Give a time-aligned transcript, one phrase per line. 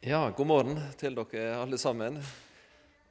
[0.00, 2.20] Ja, god morgen til dere alle sammen.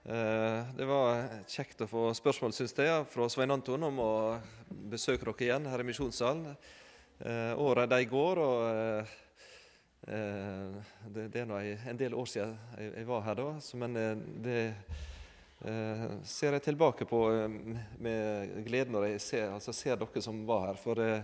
[0.07, 4.13] Eh, det var kjekt å få spørsmål synes jeg, fra Svein Anton om å
[4.87, 6.55] besøke dere igjen her i Misjonssalen.
[7.19, 8.63] Eh, åra de går, og
[10.07, 10.79] eh,
[11.11, 13.49] det, det er nå en del år siden jeg var her da.
[13.83, 13.99] Men
[14.47, 14.63] det
[16.23, 17.19] ser jeg tilbake på
[17.99, 20.79] med glede når jeg ser, altså ser dere som var her.
[20.79, 21.21] For Eh,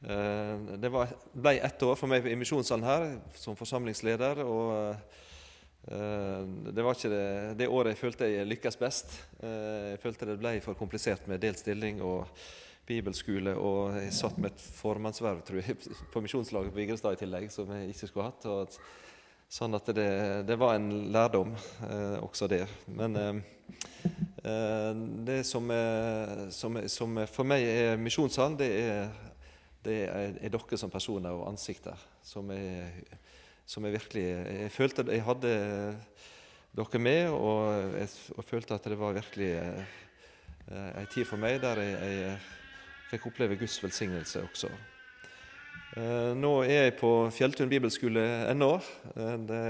[0.00, 4.44] det var, ble ett år for meg i misjonssalen her som forsamlingsleder.
[4.44, 4.94] og
[5.90, 7.26] eh, Det var ikke det,
[7.58, 9.18] det, året jeg følte jeg lykkes best.
[9.42, 12.30] Eh, jeg følte det ble for komplisert med delt stilling og
[12.86, 13.56] bibelskole.
[13.58, 15.78] Og jeg satt med et formannsverv tror jeg,
[16.14, 18.46] på misjonslaget på Vigrestad i tillegg, som jeg ikke skulle hatt.
[18.46, 18.80] Og
[19.50, 20.10] sånn at det,
[20.46, 21.54] det, var en lærdom,
[22.20, 22.66] også det.
[22.86, 23.16] Men
[25.24, 25.72] det som,
[26.52, 29.08] som, som for meg er misjonssalen, det er
[29.84, 33.06] det er, er, dere som personer og ansikter som jeg,
[33.66, 35.54] som jeg virkelig Jeg følte jeg hadde
[36.76, 41.60] dere med, og jeg og følte at det var virkelig eh, en tid for meg
[41.62, 42.38] der jeg, jeg,
[43.08, 44.68] fikk oppleve Guds velsignelse også.
[45.96, 48.74] Eh, nå er jeg på Fjelltun bibelskole ennå.
[49.16, 49.62] Eh, det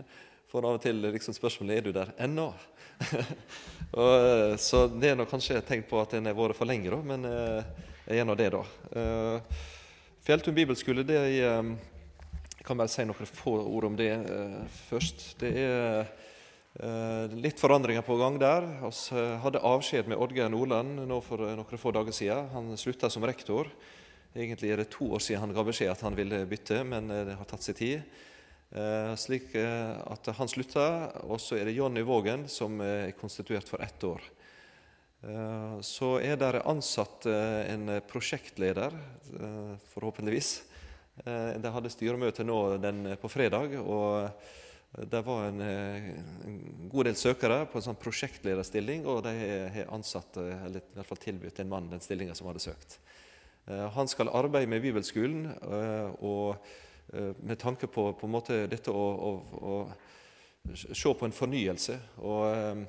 [0.52, 2.52] får av og til liksom spørsmålet er du der ennå.
[4.66, 7.02] så det er nok kanskje et tegn på at en har vært for lenge, da,
[7.04, 7.26] men
[8.06, 8.62] er en av det, da.
[8.94, 9.62] Uh,
[10.26, 14.62] Fjelltun bibelskole det er Jeg eh, kan bare si noen få ord om det uh,
[14.88, 15.28] først.
[15.42, 16.08] Det er
[17.32, 18.66] litt forandringer på gang der.
[18.84, 22.50] Vi hadde avskjed med Oddgeir Nordland nå for noen få dager siden.
[22.52, 23.70] Han slutta som rektor.
[24.36, 27.38] Egentlig er det to år siden han ga beskjed at han ville bytte, men det
[27.38, 28.04] har tatt sin tid.
[29.16, 30.86] slik at han slutta,
[31.24, 34.20] og så er det Jonny Vågen som er konstituert for ett år.
[35.26, 38.94] Eh, så er det ansatt eh, en prosjektleder,
[39.40, 40.54] eh, forhåpentligvis.
[41.16, 46.58] De hadde styremøte nå den, på fredag, og det var en, en,
[46.92, 49.32] god del søkere på en sånn prosjektlederstilling, og de
[49.72, 52.98] har ansatt, eller i hvert fall tilbudt en mann den stillinga som hadde søkt.
[53.96, 55.48] Han skal arbeide med bibelskolen
[56.20, 56.60] og
[57.40, 61.96] med tanke på, på dette å, å, å, se på en fornyelse.
[62.20, 62.84] og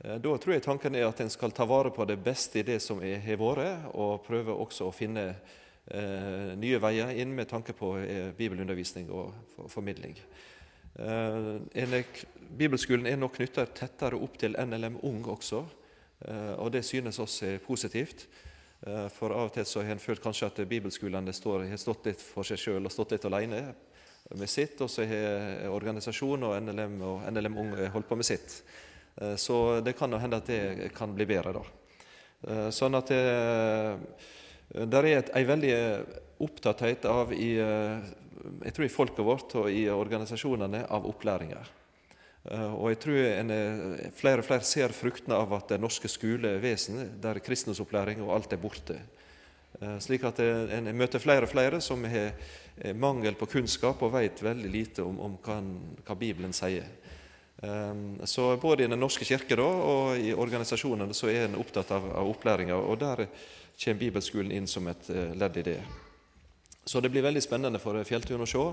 [0.00, 2.78] da tror jeg tanken er at en skal ta vare på det beste i det
[2.80, 7.96] som har vært, og prøve også å finne eh, nye veier inn med tanke på
[8.00, 10.16] eh, bibelundervisning og for, formidling.
[10.94, 11.50] Eh,
[11.84, 11.96] en,
[12.58, 15.64] bibelskolen er nå knytta tettere opp til NLM Ung også,
[16.26, 18.26] eh, og det synes oss er positivt.
[18.86, 22.24] Eh, for av og til så har en følt kanskje at bibelskolene har stått litt
[22.24, 23.62] for seg sjøl og stått litt alene
[24.36, 28.62] med sitt, og så har organisasjonen og NLM og NLM Ung holdt på med sitt.
[29.16, 31.64] Eh, så det kan hende at det kan bli bedre, da.
[32.48, 35.74] Eh, sånn at det, eh, der er ei veldig
[36.40, 41.72] opptatthet av i, jeg tror i folket vårt og i organisasjonene av opplæringer.
[42.78, 43.50] Og jeg tror en,
[44.16, 48.62] flere og flere ser fruktene av at det norske skolevesenet, der kristendomsopplæring og alt er
[48.62, 48.96] borte.
[50.00, 54.70] Slik at en møter flere og flere som har mangel på kunnskap og vet veldig
[54.70, 55.58] lite om, om hva,
[56.06, 56.86] hva Bibelen sier.
[57.62, 61.90] Ehm, så både i Den norske kirke da, og i organisasjonene så er en opptatt
[61.92, 63.26] av, av opplæringa, og der
[63.80, 65.76] kommer bibelskolen inn som et uh, ledd i det.
[66.84, 68.64] Så det blir veldig spennende for Fjelltun å se.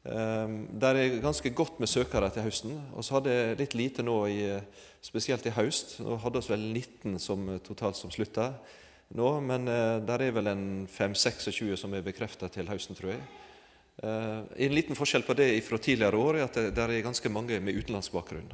[0.00, 2.78] Um, der er ganske godt med søkere til høsten.
[2.96, 4.46] Og så hadde jeg litt lite nå, i,
[5.04, 5.98] spesielt i høst.
[6.04, 8.54] Nå hadde vi vel 19 som, totalt som slutta
[9.16, 9.66] nå, men
[10.06, 13.24] der er vel en 5-26 som er bekrefta til høsten, tror jeg.
[14.02, 17.58] Eh, en liten forskjell på det fra tidligere år er at det, er ganske mange
[17.60, 18.48] med utenlandsk bakgrunn.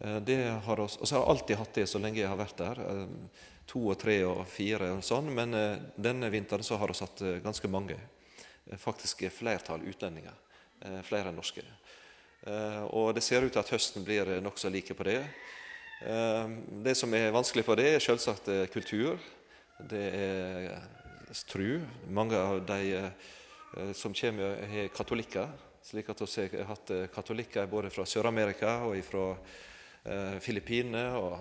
[0.00, 2.80] Eh, det og så har jeg alltid hatt det så lenge jeg har vært der.
[2.86, 5.28] Eh, to og tre og fire og sånn.
[5.36, 5.54] Men
[6.00, 7.98] denne vinteren så har vi hatt ganske mange.
[8.80, 10.34] Faktisk flertall utlendinger.
[11.06, 11.62] Flere enn norske.
[12.96, 15.20] Og det ser ut til at høsten blir nokså like på det.
[16.82, 19.22] Det som er vanskelig på det, er selvsagt kultur.
[19.78, 20.82] Det er
[21.46, 21.84] tru.
[22.10, 23.12] Mange av de
[23.94, 25.48] som kommer, har katolikker.
[25.82, 29.36] slik at Vi har hatt eh, katolikker både fra Sør-Amerika og fra
[30.04, 31.04] eh, Filippinene.
[31.16, 31.38] Og,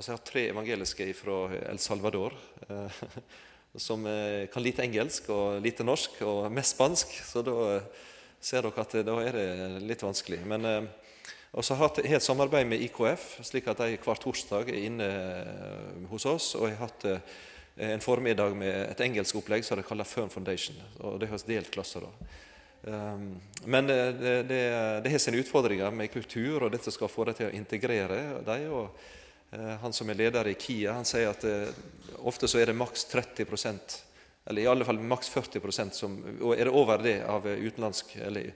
[0.00, 2.32] så har hatt tre evangeliske fra El Salvador.
[2.68, 3.02] Eh,
[3.74, 7.18] som eh, kan lite engelsk og lite norsk, og mest spansk.
[7.26, 7.80] Så da
[8.40, 10.44] ser dere at da er det litt vanskelig.
[10.46, 10.82] Men eh,
[11.52, 15.08] og så har jeg et samarbeid med IKF, slik at de hver torsdag er inne
[16.08, 16.54] hos oss.
[16.54, 17.34] Og jeg har hatt
[17.76, 20.76] en formiddag med et engelsk opplegg som de kaller Firm Foundation.
[21.00, 22.12] og Det har delt klasser da.
[22.82, 27.48] Um, men det, det, har sine utfordringer med kultur, og dette skal få dem til
[27.48, 28.72] å integrere dem.
[28.72, 28.96] og
[29.54, 31.70] uh, Han som er leder i KIA, han sier at uh,
[32.26, 34.00] ofte så er det maks 30%
[34.44, 38.48] eller i alle fall maks 40% som, og er det over det av utenlandsk eller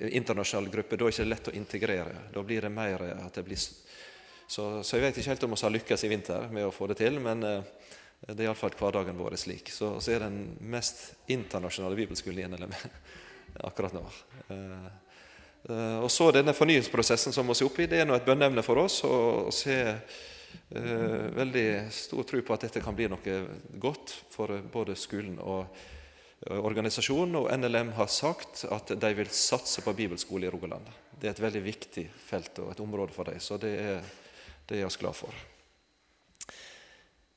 [0.00, 2.24] internasjonal gruppe, da er det ikke lett å integrere.
[2.34, 5.62] Da blir det mer at det blir så, så jeg vet ikke helt om vi
[5.62, 7.92] har lykkes i vinter med å få det til, men eh,
[8.28, 9.70] det er iallfall hverdagen vår slik.
[9.74, 12.74] Så, så er den mest internasjonale bibelskolen i NLM
[13.68, 14.02] akkurat nå.
[14.48, 14.84] Eh,
[15.68, 18.62] eh, og så denne fornyelsesprosessen som vi er oppe i, det er nå et bønneemne
[18.66, 19.00] for oss.
[19.08, 23.40] Og, vi har eh, veldig stor tro på at dette kan bli noe
[23.82, 25.82] godt for både skolen og
[26.62, 27.40] organisasjonen.
[27.42, 30.86] Og NLM har sagt at de vil satse på bibelskole i Rogaland.
[31.18, 33.42] Det er et veldig viktig felt og et område for dem.
[33.42, 34.12] Så det er,
[34.70, 35.34] det er glad for.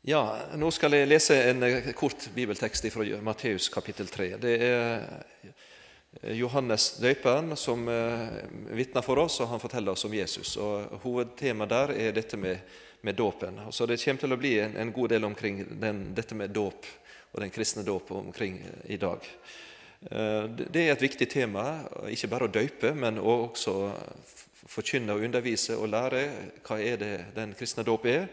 [0.06, 1.64] Ja, Nå skal jeg lese en
[1.98, 4.28] kort bibeltekst fra Matteus kapittel 3.
[4.38, 5.06] Det er
[6.38, 8.36] Johannes døperen som eh,
[8.78, 10.52] vitner for oss, og han forteller oss om Jesus.
[10.62, 12.62] Og Hovedtemaet der er dette med,
[13.02, 13.58] med dåpen.
[13.74, 16.86] Så det kommer til å bli en, en god del omkring den, dette med dåp
[17.34, 19.26] og den kristne dåp omkring eh, i dag.
[20.06, 21.80] Eh, det er et viktig tema,
[22.14, 23.90] ikke bare å døype, men også
[24.70, 26.28] forkynne og undervise og lære
[26.62, 28.30] hva er det den kristne dåp er.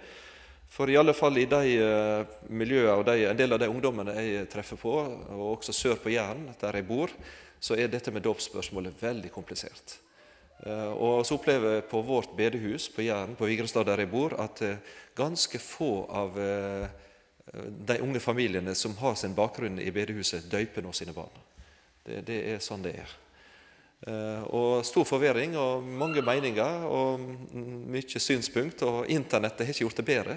[0.72, 4.46] For i alle fall i de miljøene og de, en del av de ungdommene jeg
[4.52, 4.94] treffer på,
[5.36, 7.12] og også sør på Jæren, der jeg bor,
[7.62, 9.98] så er dette med dåpsspørsmålet veldig komplisert.
[10.66, 14.34] Eh, og så opplever jeg på vårt bedehus på Jæren, på Vigrestad der jeg bor,
[14.38, 16.86] at eh, ganske få av eh,
[17.90, 21.34] de unge familiene som har sin bakgrunn i bedehuset, døyper nå sine barn.
[22.06, 23.16] Det, det er sånn det er.
[24.02, 28.82] Og stor forvirring og mange meninger og mye synspunkt.
[28.82, 30.36] Og internettet har ikke gjort det bedre,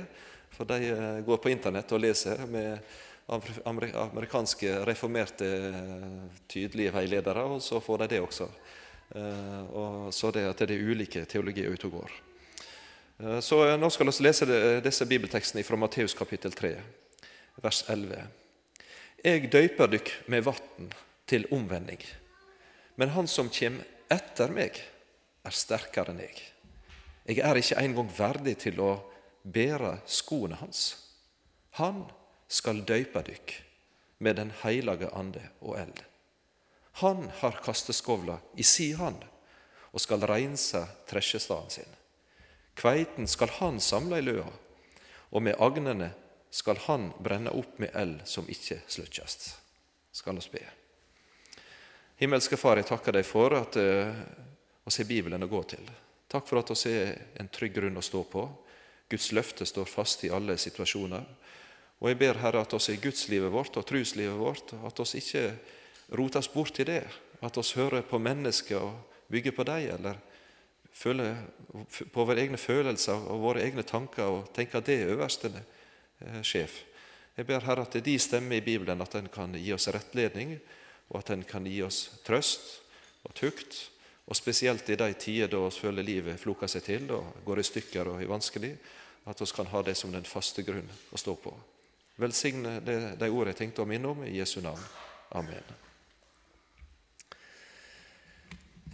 [0.53, 0.91] for de
[1.25, 2.77] går på internett og leser med
[3.25, 5.49] amerikanske reformerte,
[6.47, 8.49] tydelige veiledere, og så får de det også.
[9.15, 12.15] Eh, og så det at det er ulike teologier ute og går.
[13.21, 14.49] Eh, så Nå skal vi lese
[14.83, 16.75] disse bibeltekstene fra Matteus kapittel 3,
[17.63, 18.25] vers 11.
[19.25, 20.91] Jeg døyper dykk med vann
[21.25, 22.01] til omvending,
[22.95, 23.81] men han som kjem
[24.11, 24.77] etter meg,
[25.45, 26.41] er sterkere enn jeg.
[27.25, 28.91] Jeg er ikke engang verdig til å
[29.43, 30.81] bære skoene hans.
[31.77, 32.05] Han
[32.47, 33.55] skal døype dykk
[34.25, 36.01] med Den heilage ande og eld.
[37.01, 39.25] Han har kasteskovla i si hand
[39.91, 41.91] og skal reinse tresjestaden sin.
[42.75, 44.47] Kveiten skal han samle i løa,
[45.31, 46.11] og med agnene
[46.51, 49.53] skal han brenne opp med eld som ikke sluttjast.
[50.15, 50.63] Skal oss be.
[52.15, 53.87] Himmelske Far, jeg takker deg for at vi
[54.87, 55.83] har Bibelen å gå til.
[56.31, 57.09] Takk for at oss er
[57.41, 58.43] en trygg grunn å stå på.
[59.11, 61.25] Guds løfte står fast i alle situasjoner.
[61.99, 65.43] Og jeg ber Herre at oss i gudslivet vårt og truslivet vårt at oss ikke
[66.15, 67.01] rotes bort i det.
[67.43, 70.19] At oss hører på mennesker og bygger på dem, eller
[70.95, 71.35] føler
[72.15, 76.39] på våre egne følelser og våre egne tanker og tenker at det er øverste eh,
[76.47, 76.79] sjef.
[77.35, 79.89] Jeg ber Herre at det er de stemmer i Bibelen at den kan gi oss
[79.91, 80.55] rettledning,
[81.11, 82.79] og at den kan gi oss trøst
[83.25, 83.77] og tukt.
[84.25, 87.67] Og spesielt i de tider da vi føler livet floker seg til og går i
[87.67, 88.73] stykker og er vanskelig,
[89.25, 91.53] at vi kan ha det som den faste grunn å stå på.
[92.21, 94.81] Velsigne de, de ordene jeg tenkte å minne om, i Jesu navn.
[95.35, 95.73] Amen.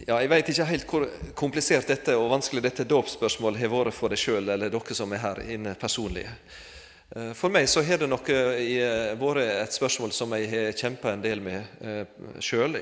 [0.06, 1.04] Ja, Jeg vet ikke helt hvor
[1.38, 5.22] komplisert dette og vanskelig dette dåpsspørsmålet har vært for deg sjøl eller dere som er
[5.22, 6.26] her inne personlig.
[7.16, 11.12] Eh, for meg så har det nok eh, vært et spørsmål som jeg har kjempa
[11.12, 12.04] en del med eh,
[12.40, 12.78] sjøl.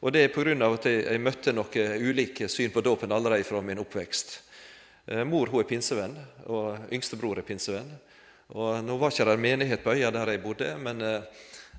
[0.00, 0.54] Og det er pga.
[0.66, 4.40] at jeg møtte noen ulike syn på dåpen allerede fra min oppvekst.
[5.26, 6.14] Mor hun er pinsevenn,
[6.46, 7.90] og yngstebror er pinsevenn.
[8.58, 11.22] Og Nå var ikke det menighet på øya der jeg bodde, men eh,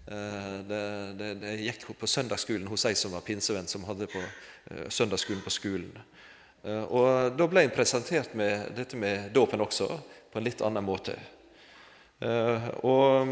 [0.08, 4.88] eh, det, det, gikk på søndagsskolen hos ei som var pinsevenn, som hadde på eh,
[4.88, 5.92] søndagsskolen på skolen.
[6.62, 9.88] Og Da ble jeg presentert med dette med dåpen også,
[10.32, 11.16] på en litt annen måte.
[12.22, 13.32] Og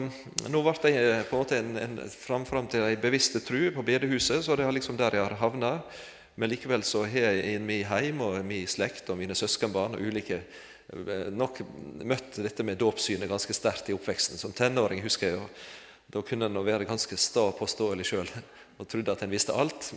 [0.49, 3.85] Nå ble jeg på en måte en, en fram, fram til ei bevisste tru på
[3.85, 5.75] bedehuset, så det er liksom der jeg har havna.
[6.39, 10.07] Men likevel så har jeg i min heim og min slekt og mine søskenbarn og
[10.09, 10.41] ulike
[11.35, 11.59] nok
[12.07, 14.39] møtt dette med dåpssynet ganske sterkt i oppveksten.
[14.41, 15.49] Som tenåring husker jeg, jo
[16.09, 18.31] da kunne en være ganske sta og påståelig sjøl
[18.79, 19.91] og trodde at en visste alt.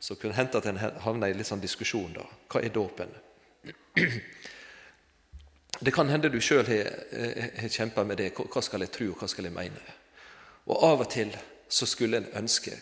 [0.00, 2.14] Så kunne det hende at en havna i litt sånn diskusjon.
[2.14, 2.24] da.
[2.48, 3.12] Hva er dåpen?
[5.78, 6.88] Det kan hende du sjøl har,
[7.60, 8.32] har kjempa med det.
[8.34, 9.96] Hva skal jeg tro, og hva skal jeg mene?
[10.68, 11.30] Og av og til
[11.68, 12.74] så skulle en ønske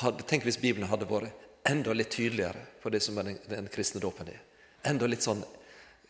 [0.00, 4.00] hadde, Tenk hvis Bibelen hadde vært enda litt tydeligere på det som den, den kristne
[4.00, 4.40] dåpen er.
[4.88, 5.42] Enda litt sånn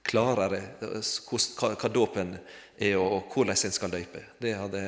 [0.07, 2.37] klarere hva, hva dåpen
[2.79, 4.23] er, og, hvordan en skal løpe.
[4.41, 4.85] Det hadde,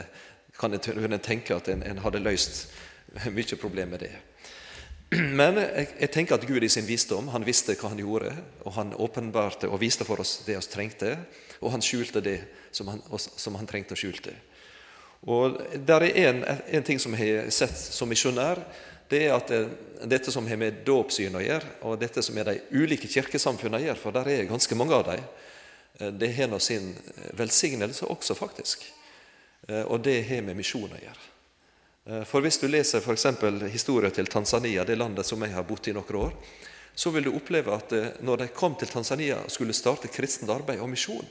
[0.59, 2.68] kan en tenke at en, en hadde løst
[3.35, 4.12] mye problem med det.
[5.40, 8.33] Men jeg, jeg, tenker at Gud i sin visdom han visste hva han gjorde,
[8.64, 11.16] og han åpenbarte og viste for oss det vi trengte,
[11.61, 12.38] og han skjulte det
[12.73, 14.33] som han, som han trengte å skjulte.
[15.28, 18.64] Og Der er en, en ting som jeg har sett som misjonær.
[19.12, 19.69] det er at eh,
[20.09, 24.00] dette som har med dåpssyn å gjøre, og dette som er de ulike kirkesamfunnene gjør,
[24.00, 25.26] for der er ganske mange av dem,
[26.00, 26.95] eh, det har nå sin
[27.37, 28.88] velsignelse også, faktisk.
[29.69, 31.31] Og det har med misjon å gjøre.
[32.02, 33.26] For hvis du leser f.eks.
[33.71, 36.32] historien til Tanzania, det landet som jeg har bodd i noen år,
[36.94, 37.94] så vil du oppleve at
[38.26, 41.28] når de kom til Tanzania og skulle starte kristent arbeid og misjon,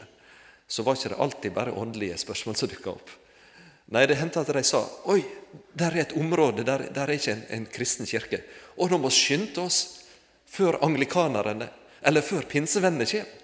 [0.72, 3.12] så var ikke det alltid bare åndelige spørsmål som dukka opp.
[3.92, 4.80] Nei, det hendte at de sa
[5.12, 5.20] oi,
[5.76, 8.40] der er et område, der, der er ikke en, en, kristen kirke.
[8.80, 9.82] Og nå må vi skynde oss
[10.48, 11.68] før anglikanerne,
[12.08, 13.38] eller før pinsevennene kommer.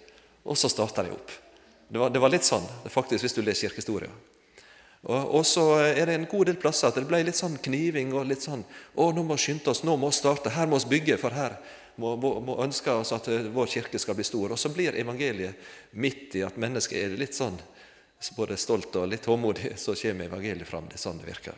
[0.48, 1.31] Og så starta de opp.
[1.91, 4.07] Det var, det var, litt sånn, faktisk, hvis du leser kirkehistoria.
[5.07, 8.25] Og, så er det en god del plasser at det ble litt sånn kniving og
[8.27, 10.97] litt sånn Å, nå må vi skynde oss, nå må vi starte, her må vi
[10.97, 11.55] bygge, for her
[11.95, 14.51] må, må, må ønske oss at vår kirke skal bli stor.
[14.51, 15.55] Og så blir evangeliet
[15.95, 17.55] midt i at mennesket er litt sånn
[18.35, 20.91] både stolt og litt håmodig, så kommer evangeliet fram.
[20.91, 21.55] Det er sånn det virker.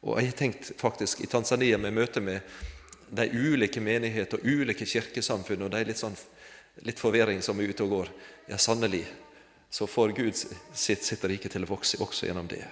[0.00, 2.42] Og jeg har tenkt faktisk i Tanzania med møte med
[3.10, 6.16] de ulike menigheter og ulike kirkesamfunn, og de litt sånn
[6.86, 8.12] litt forvirring som er ute og går.
[8.50, 9.04] Ja, sannelig
[9.70, 12.64] så får Gud sitt, sitt rike til å vokse også gjennom det.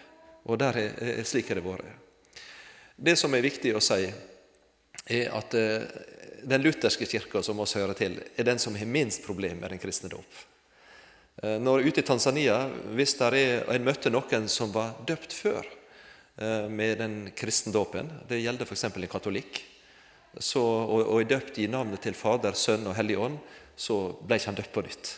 [0.48, 1.88] Og der er, slik har det vært.
[2.96, 4.08] Det som er viktig å si,
[5.08, 5.84] er at eh,
[6.48, 9.82] den lutherske kirka som oss hører til, er den som har minst problem med den
[9.82, 10.40] kristne dåp.
[11.42, 12.64] Eh, når ute i Tanzania,
[12.96, 18.42] hvis der er, en møtte noen som var døpt før eh, med den kristendåpen, det
[18.42, 18.88] gjelder f.eks.
[18.88, 19.62] en katolikk,
[20.38, 23.38] så, og, og er døpt i navnet til Fader, Sønn og Hellig Ånd,
[23.78, 25.14] så ble ikke han døpt på nytt.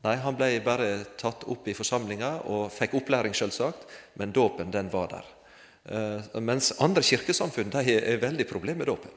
[0.00, 0.88] Nei, han ble bare
[1.20, 3.84] tatt opp i forsamlinga og fikk opplæring, selvsagt,
[4.16, 5.26] men dåpen den var der.
[5.84, 9.12] Eh, mens andre kirkesamfunn de er veldig problemer med dåpen.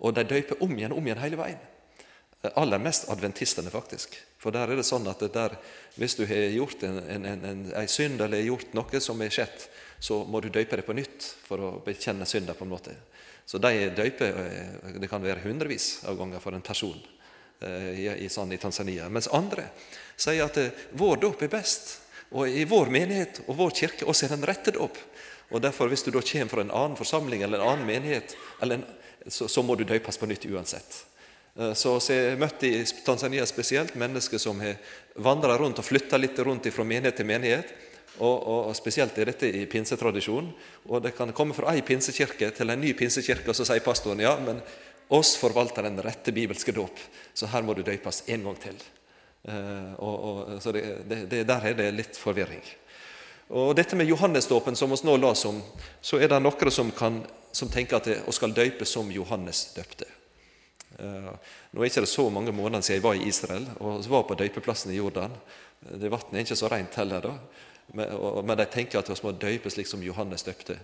[0.00, 1.60] Og de døper om igjen om igjen hele veien.
[2.56, 4.14] Aller mest adventistene, faktisk.
[4.40, 5.58] For der er det sånn at der,
[6.00, 9.66] hvis du har gjort en, en, en, en synd eller gjort noe som er skjedd,
[10.00, 12.54] så må du døpe det på nytt for å bekjenne synda.
[12.56, 12.94] på en måte.
[13.44, 17.19] Så de døyper eh, det kan være hundrevis av ganger for en person eh,
[17.66, 19.08] i, i, sånn, i Tanzania.
[19.12, 19.68] Mens andre
[20.20, 21.98] sier at eh, vår dåp er best.
[22.30, 24.98] Og i vår menighet og vår kirke også er den rette dåp.
[25.50, 28.84] Og derfor, hvis du da kommer fra en annen forsamling eller en annen menighet, en,
[29.26, 31.00] så, så må du døpes på nytt uansett.
[31.58, 32.74] Eh, så jeg har møtt i
[33.04, 34.78] Tanzania spesielt mennesker som har
[35.18, 37.72] vandra rundt og flytta litt rundt fra menighet til menighet.
[38.20, 40.50] Og, og, Spesielt er dette i pinsetradisjonen.
[40.90, 44.20] Og Det kan komme fra ei pinsekirke til en ny pinsekirke, og så sier pastoren
[44.20, 44.60] ja, men
[45.16, 46.98] oss forvalter den rette bibelske dåp,
[47.34, 48.78] så her må du døpes en gang til.
[49.40, 52.62] Uh, og, og, så det, det, Der er det litt forvirring.
[53.56, 55.58] Og Dette med Johannesdåpen, som vi nå las om,
[56.02, 56.92] så er det noen som,
[57.50, 60.06] som tenker at vi skal døpe som Johannes døpte.
[61.00, 61.32] Eh,
[61.72, 64.36] nå er det ikke så mange måneder siden jeg var i Israel og var på
[64.38, 65.34] døypeplassen i Jordan.
[65.80, 67.34] Det Vannet er ikke så rent heller, da.
[68.44, 70.76] men de tenker at vi må døype slik som Johannes døpte.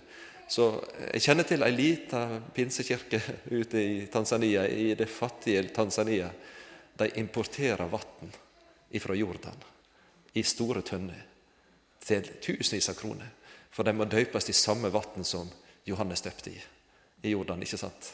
[0.49, 0.67] Så
[1.13, 3.21] Jeg kjenner til ei lita pinsekirke
[3.61, 6.31] ute i Tanzania, i det fattige Tanzania.
[6.97, 8.33] De importerer vann
[9.01, 9.65] fra Jordan
[10.33, 11.25] i store tønner
[12.01, 13.29] til tusenvis av kroner.
[13.71, 15.51] For de må døypes i samme vann som
[15.85, 16.63] Johannes døpte i
[17.27, 17.63] i Jordan.
[17.63, 18.13] ikke sant?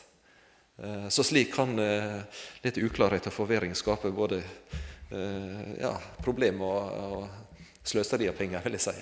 [0.78, 2.20] Eh, så slik kan eh,
[2.64, 4.40] litt uklarhet og forvirring skape både
[5.10, 5.92] eh, ja,
[6.24, 7.28] problem og, og
[7.84, 8.96] sløseri av penger, vil jeg si.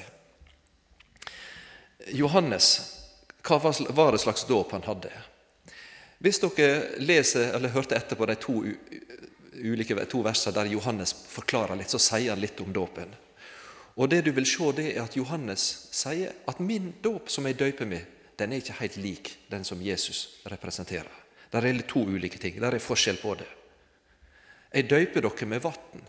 [2.17, 2.67] Johannes,
[3.47, 3.59] hva
[3.95, 5.11] var det slags dåp han hadde?
[6.21, 8.59] Hvis dere leser eller hørte etter på de to,
[9.57, 13.15] ulike, to versene der Johannes forklarer litt, så sier han litt om dåpen.
[13.97, 15.65] Og det du vil se, det er at Johannes
[15.97, 18.05] sier at min dåp som jeg døper med,
[18.41, 21.11] den er ikke helt lik den som Jesus representerer.
[21.51, 22.61] Det er to ulike ting.
[22.61, 23.49] Det er forskjell på det.
[24.73, 26.05] Jeg døper dere med vann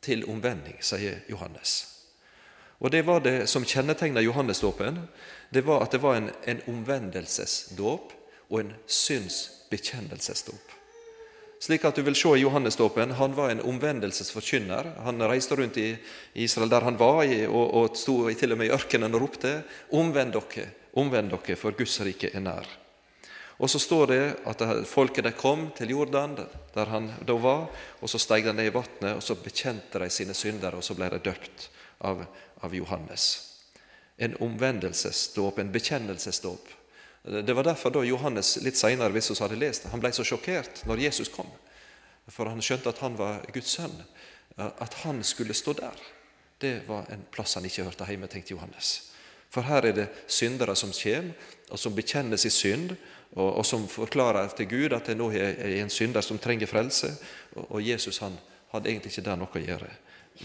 [0.00, 1.96] til omvending, sier Johannes.
[2.80, 4.98] Og Det var det som kjennetegna Johannesdåpen.
[5.56, 8.10] Det var at det var en, en omvendelsesdåp
[8.50, 10.74] og en synsbekjennelsesdåp.
[11.64, 14.90] Slik at du vil se i Johannesdåpen, Han var en omvendelsesforkynner.
[15.06, 15.96] Han reiste rundt i
[16.34, 20.36] Israel der han var, og, og sto til og med i ørkenen og ropte:" Omvend
[20.36, 22.68] dere, omvend dere, for Guds rike er nær.
[23.56, 26.36] Og så står det at folket de kom til Jordan,
[26.74, 27.70] der han da var,
[28.02, 30.94] og så steg de ned i vannet, og så bekjente de sine synder, og så
[30.94, 31.70] ble de døpt
[32.04, 32.26] av,
[32.60, 33.45] av Johannes.
[34.16, 36.68] En omvendelsesdåp, en bekjennelsesdåp.
[37.26, 40.84] Det var derfor da Johannes litt senere, hvis vi hadde lest han ble så sjokkert
[40.86, 41.48] når Jesus kom.
[42.30, 43.96] For han skjønte at han var Guds sønn.
[44.56, 45.98] At han skulle stå der,
[46.58, 49.10] det var en plass han ikke hørte hjemme, tenkte Johannes.
[49.52, 51.34] For her er det syndere som kommer,
[51.70, 52.96] og som bekjenner sin synd,
[53.36, 57.10] og, og, som forklarer til Gud at det nå er en synder som trenger frelse.
[57.56, 58.38] Og, og Jesus han
[58.72, 59.90] hadde egentlig ikke der noe å gjøre,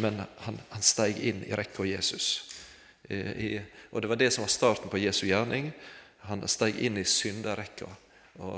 [0.04, 2.50] men han, han steg inn i rekka Jesus.
[3.12, 5.72] I, og Det var det som var starten på Jesu gjerning.
[6.30, 7.89] Han steg inn i synderekka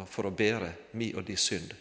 [0.07, 1.73] for å bære mi og di synd.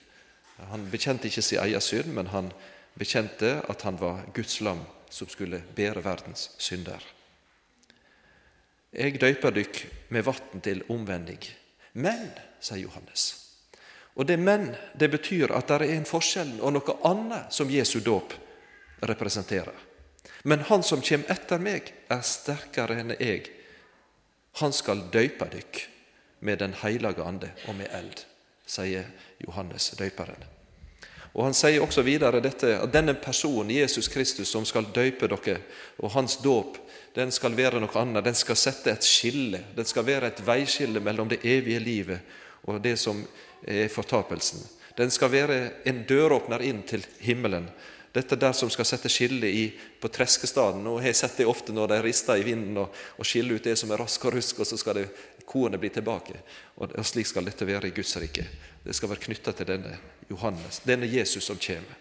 [0.71, 2.52] Han bekjente ikke sin egen synd, men han
[2.99, 7.02] bekjente at han var Guds lam som skulle bære verdens synder.
[8.93, 11.41] Jeg døyper dykk med vann til omvending.
[11.95, 12.29] Men,
[12.61, 13.31] sier Johannes.
[14.14, 18.00] Og det men det betyr at det er en forskjell og noe annet som Jesu
[18.05, 18.35] dåp
[19.09, 19.92] representerer.
[20.43, 23.50] Men han som kommer etter meg, er sterkere enn jeg.
[24.61, 25.85] Han skal døype dykk
[26.43, 28.25] med Den hellige ande og med eld,
[28.67, 29.07] sier
[29.38, 30.43] Johannes døyperen.
[31.33, 35.62] Og Han sier også videre dette, at denne personen, Jesus Kristus, som skal døype dere,
[35.99, 36.76] og hans dåp,
[37.14, 38.25] den skal være noe annet.
[38.25, 39.61] Den skal sette et skille.
[39.76, 43.19] Den skal være et veiskille mellom det evige livet og det som
[43.69, 44.62] er fortapelsen.
[44.97, 47.69] Den skal være en døråpner inn til himmelen.
[48.12, 49.62] Dette der som skal sette skille i,
[50.00, 50.85] på treskestaden.
[50.87, 53.64] og Jeg har sett det ofte når de rister i vinden og, og skiller ut
[53.64, 55.07] det som er rask og rusk, og så skal det,
[55.49, 56.37] kornet bli tilbake.
[56.76, 58.45] Og, og Slik skal dette være i Guds rike.
[58.85, 59.97] Det skal være knytta til denne
[60.28, 61.99] Johannes, denne Jesus som kommer.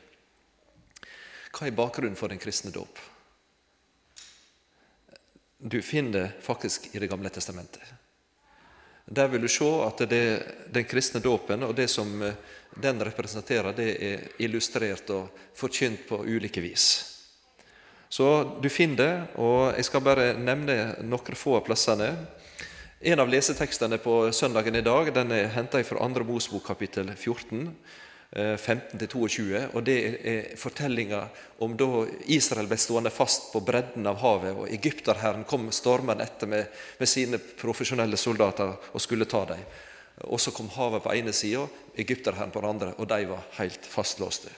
[1.52, 3.00] Hva er bakgrunnen for den kristne dåp?
[5.62, 7.84] Du finner det faktisk i Det gamle testamentet.
[9.06, 10.24] Der vil du se at det,
[10.74, 12.34] den kristne dåpen og det som eh,
[12.76, 16.86] den representerer, det er illustrert og forkynt på ulike vis.
[18.12, 18.28] Så
[18.62, 22.10] du finner det, og jeg skal bare nevne noen få av plassene.
[23.02, 26.26] En av lesetekstene på søndagen i dag den er henta fra 2.
[26.28, 27.72] Mosbok kapittel 14.
[28.32, 31.20] 15-22, eh, og det er fortellinga
[31.66, 36.48] om da Israel ble stående fast på bredden av havet, og egypterherren kom stormende etter
[36.48, 39.66] med, med, sine profesjonelle soldater og skulle ta dem.
[40.24, 41.66] Og så kom havet på ene sida,
[41.98, 44.52] egypterherren på den andre, og de var helt fastlåste.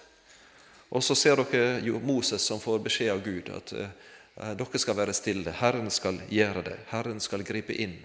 [0.93, 3.93] Og så ser dere jo Moses som får beskjed av Gud at eh,
[4.59, 7.95] dere skal være stille, Herren skal gjøre det, Herren skal gripe inn.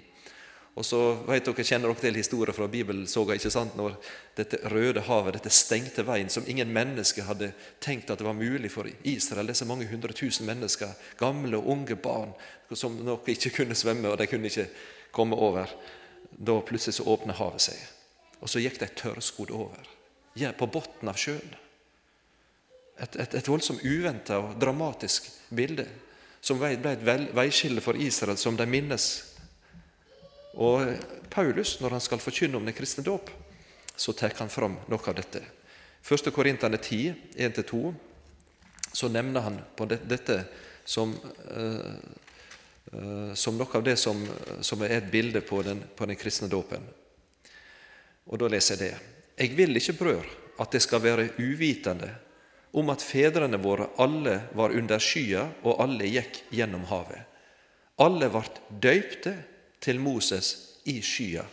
[0.78, 3.74] Og så vet dere, Kjenner dere til historien fra Bibelsoga ikke sant?
[3.76, 3.96] når
[4.38, 7.50] dette Røde havet, dette stengte veien, som ingen mennesker hadde
[7.82, 11.98] tenkt at det var mulig for Israel, disse mange hundre tusen mennesker, gamle og unge
[11.98, 12.37] barn,
[12.72, 14.68] som nok ikke kunne svømme, og de kunne ikke
[15.12, 15.72] komme over.
[16.38, 17.79] Da plutselig så åpna havet seg,
[18.38, 19.88] og så gikk det et tørrskodd over,
[20.38, 21.57] ja, på bunnen av sjøen.
[22.98, 25.87] Et, et, et voldsomt uventa og dramatisk bilde
[26.42, 29.09] som ble et veiskille for Israel, som de minnes
[30.59, 30.90] og
[31.31, 33.31] Paulus, når han skal forkynne om den kristne dåp,
[33.96, 35.42] så tar han fram noe av dette.
[36.03, 36.31] 1.
[36.35, 37.83] Korinterne 10, 1-2,
[38.92, 40.40] så nevner han på dette
[40.88, 41.12] som,
[41.53, 41.94] uh,
[43.35, 44.20] som noe av det som,
[44.64, 46.85] som, er et bilde på den, på den kristne dåpen.
[48.29, 49.01] Og Da leser jeg det.
[49.38, 52.11] Jeg vil ikke, brør, at det skal være uvitende
[52.72, 57.22] om at fedrene våre alle var under skya, og alle gikk gjennom havet.
[57.98, 58.42] Alle ble
[58.83, 59.35] døypte
[59.83, 60.53] til Moses
[60.87, 61.44] i skya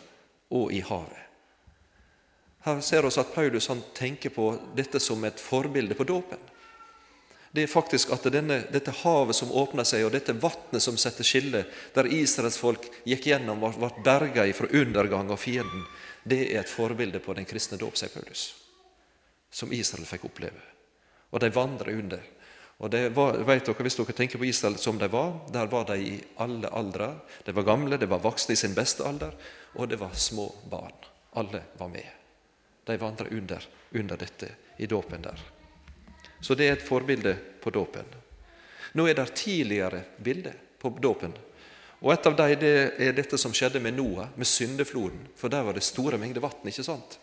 [0.54, 1.22] og i havet.
[2.66, 6.38] Her ser vi at Paulus tenker på dette som et forbilde på dåpen.
[7.56, 11.24] Det er faktisk at denne, dette havet som åpner seg, og dette vannet som setter
[11.24, 11.62] skille,
[11.96, 15.86] der Israels folk gikk gjennom og ble berga fra undergang og fienden,
[16.28, 18.50] det er et forbilde på den kristne dåp, sier Paulus,
[19.48, 20.60] som Israel fikk oppleve.
[21.32, 22.28] Og de vandrer under.
[22.84, 25.88] Og det var, vet dere, Hvis dere tenker på Israel som de var, der var
[25.88, 27.14] de i alle aldre.
[27.46, 29.32] De var gamle, de var voksne i sin beste alder,
[29.80, 30.92] og det var små barn.
[31.32, 32.12] Alle var med.
[32.84, 33.64] De vandra under,
[33.96, 35.55] under dette i dåpen der.
[36.40, 38.06] Så det er et forbilde på dåpen.
[38.96, 41.34] Nå er det tidligere bilder på dåpen.
[42.00, 45.28] Og Et av dem det er dette som skjedde med Noah, med syndefloden.
[45.36, 46.66] For der var det store mengder vann.
[46.66, 47.18] ikke sant?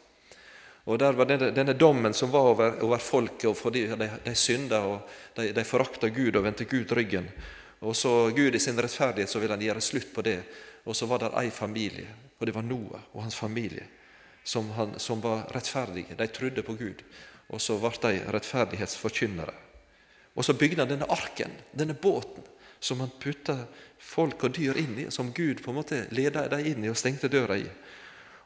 [0.85, 4.35] Og Der var denne, denne dommen som var over, over folket, og fordi de, de
[4.35, 7.29] synda og de, de forakta Gud og vendte Gud ryggen.
[7.81, 10.39] Og så Gud i sin rettferdighet så ville han gjøre slutt på det.
[10.85, 12.07] Og så var det ei familie,
[12.39, 13.85] og det var Noah og hans familie,
[14.43, 16.17] som, han, som var rettferdige.
[16.19, 17.03] De trodde på Gud,
[17.53, 19.53] og så ble de rettferdighetsforkynnere.
[20.33, 22.41] Og så bygde han denne arken, denne båten,
[22.83, 23.59] som han putta
[24.01, 26.97] folk og dyr inn i, som Gud på en måte leda dem inn i og
[26.99, 27.67] stengte døra i.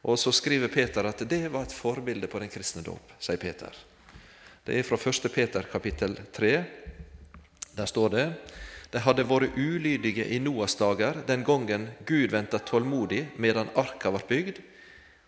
[0.07, 3.71] Og så skriver Peter at det var et forbilde på den kristne dåp, sier Peter.
[4.67, 5.31] Det er fra 1.
[5.33, 6.53] Peter kapittel 3.
[7.77, 8.27] Der står det
[8.91, 14.23] de hadde vært ulydige i Noas dager, den gangen Gud venta tålmodig medan arka ble
[14.29, 14.61] bygd.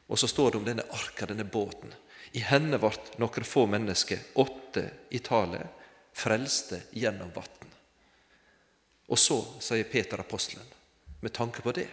[0.09, 1.91] Og så står det om denne arka, denne båten.
[2.31, 5.65] I henne ble noen få mennesker, åtte i tallet,
[6.13, 7.73] frelste gjennom vann.
[9.09, 10.67] Og så sier Peter apostelen,
[11.19, 11.89] med tanke på det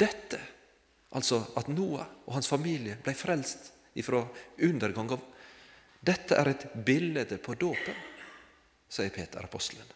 [0.00, 0.40] Dette
[1.12, 3.68] Altså at Noah og hans familie ble frelst
[4.00, 4.22] ifra
[4.64, 5.10] undergang.
[5.12, 5.20] av
[6.00, 7.98] Dette er et bilde på dåpen,
[8.88, 9.86] sier Peter apostelen,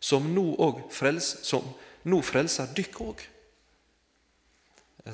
[0.00, 0.48] som nå,
[0.90, 1.64] frels, som
[2.10, 3.22] nå frelser dykk òg.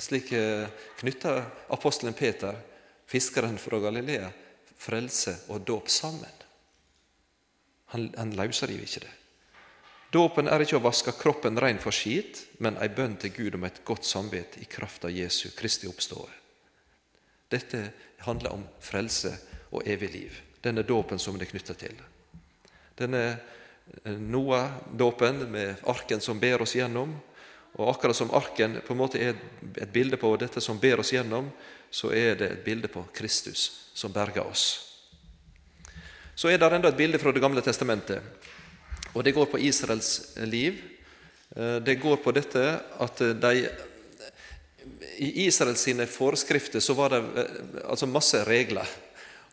[0.01, 2.57] Slik eh, knytter apostelen Peter,
[3.13, 4.31] fiskeren fra Galilea,
[4.81, 6.39] frelse og dåp sammen.
[7.93, 9.17] Han, han løsriver ikke det.
[10.13, 13.65] Dåpen er ikke å vaske kroppen ren for skit, men ei bønn til Gud om
[13.65, 16.39] et godt samvitt i kraft av Jesu Kristi oppståelse.
[17.53, 17.81] Dette
[18.25, 19.35] handler om frelse
[19.73, 20.37] og evig liv.
[20.65, 21.99] Denne dåpen som det er knytta til.
[22.97, 27.13] Denne eh, Noah-dåpen med arken som ber oss gjennom.
[27.77, 29.37] Og akkurat som arken på en måte er
[29.81, 31.49] et bilde på dette som ber oss gjennom,
[31.93, 34.65] så er det et bilde på Kristus som berger oss.
[36.35, 38.23] Så er det enda et bilde fra Det gamle testamentet.
[39.13, 40.81] Og det går på Israels liv.
[41.57, 43.69] Eh, det går på dette at de
[45.19, 48.89] I Israels sine forskrifter så var det eh, altså masse regler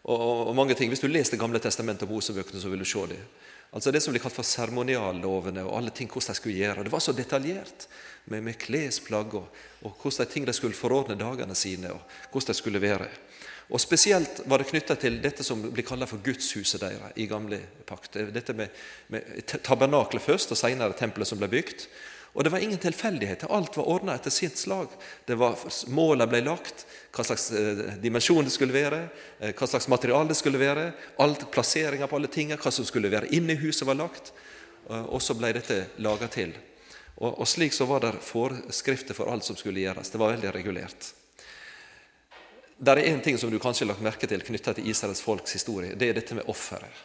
[0.04, 0.90] og, og mange ting.
[0.90, 3.20] Hvis du leser Det gamle testamentet og Mosebøkene, så vil du se det.
[3.70, 6.84] Altså Det som blir kalt for seremoniallovene og alle ting hvordan de skulle gjøre.
[6.84, 7.86] Det var så detaljert
[8.26, 12.02] med, med klesplagg og, og hvordan de ting de skulle forordne dagene sine, og
[12.32, 13.10] hvordan de skulle være.
[13.70, 17.60] Og Spesielt var det knytta til dette som blir kalla for gudshuset deres i gamle
[17.86, 18.18] pakt.
[18.34, 18.74] Dette med,
[19.14, 21.86] med tabernaklet først, og senere tempelet som ble bygd.
[22.40, 23.52] Og det var ingen tilfeldigheter.
[23.52, 24.94] Alt var ordna etter sitt slag.
[25.28, 25.60] Det var,
[25.92, 29.00] Måla ble lagt, hva slags eh, dimensjon det skulle være,
[29.44, 30.86] eh, hva slags materiale det skulle være.
[31.20, 34.32] alt Plasseringa på alle tingene, hva som skulle være inne i huset, var lagt.
[34.88, 36.54] Og så ble dette laga til.
[37.20, 40.10] Og slik så var det forskrifter for alt som skulle gjøres.
[40.10, 41.10] Det var veldig regulert.
[42.80, 45.58] Det er én ting som du kanskje har lagt merke til knytta til Israels folks
[45.60, 46.00] historie.
[46.00, 47.04] Det er dette med offeret.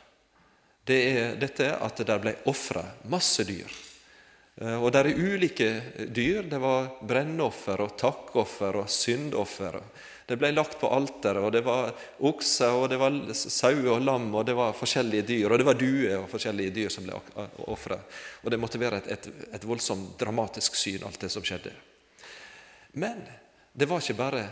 [0.87, 3.75] Det er dette at det ble ofra masse dyr.
[4.61, 5.69] Eh, og det er ulike
[6.15, 6.49] dyr.
[6.51, 9.81] Det var brennoffer og takkoffer og syndoffer.
[10.25, 11.91] Det ble lagt på alteret, og det var
[12.25, 15.77] okser, og det var sau og lam, og det var forskjellige dyr, og det var
[15.77, 17.19] duer og forskjellige dyr som ble
[17.69, 17.99] ofra.
[18.41, 21.75] Og det måtte være et, et, et voldsomt dramatisk syn, alt det som skjedde.
[22.97, 23.21] Men
[23.77, 24.47] det var ikke bare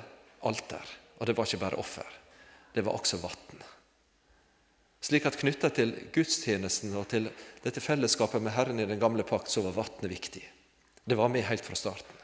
[0.44, 0.98] alter.
[1.22, 2.08] Og det var ikke bare offer,
[2.74, 3.71] det var også vann.
[5.02, 7.26] Slik at knytta til gudstjenesten og til
[7.64, 10.42] dette fellesskapet med Herren i den gamle pakt, så var vannet viktig.
[11.04, 12.20] Det var med helt fra starten.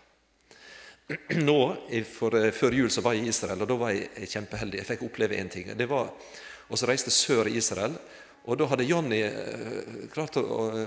[1.49, 1.59] Nå,
[2.07, 4.79] for, eh, Før jul så var jeg i Israel, og da var jeg kjempeheldig.
[4.79, 5.73] Jeg fikk oppleve én ting.
[5.75, 6.13] Det var,
[6.69, 7.97] og så reiste sør i Israel,
[8.49, 10.39] og da hadde Jonny eh, klart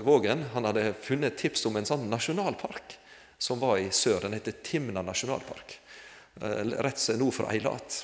[0.06, 2.96] Vågen han hadde funnet et tips om en sånn nasjonalpark
[3.42, 4.24] som var i sør.
[4.24, 5.76] Den heter Timna nasjonalpark.
[6.40, 8.00] Eh, rett nord for Eilat.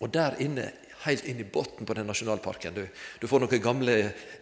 [0.00, 0.70] Og der inne,
[1.04, 2.82] helt inn i bunnen på den nasjonalparken, du,
[3.20, 3.96] du, får noen gamle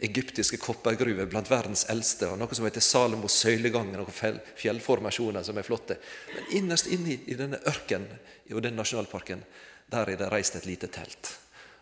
[0.05, 5.67] egyptiske koppergruver blant verdens eldste, og noe som heter Salomos søylegang, noen fjellformasjoner som er
[5.67, 5.99] flotte.
[6.35, 8.11] Men innerst inne i denne ørkenen
[8.55, 9.45] og den nasjonalparken,
[9.89, 11.31] der er det reist et lite telt.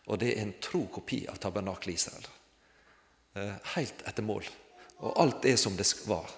[0.06, 2.28] Og det er en tro kopi av tabernakelet Israel.
[3.36, 4.44] Eh, helt etter mål.
[5.02, 6.28] Og alt er som det var.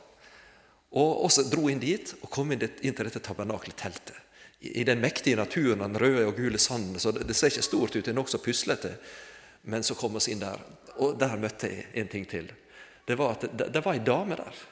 [0.99, 4.25] Og også dro inn dit og kom inn, til dette tabernakelet, teltet
[4.61, 6.99] i den mektige naturen, den røde og gule sanden.
[7.01, 8.97] Så det, det ser ikke stort ut, det er nokså puslete.
[9.69, 10.63] Men så kom vi inn der,
[10.99, 12.51] og der møtte jeg en ting til.
[13.07, 14.65] Det var at det, det var ei dame der.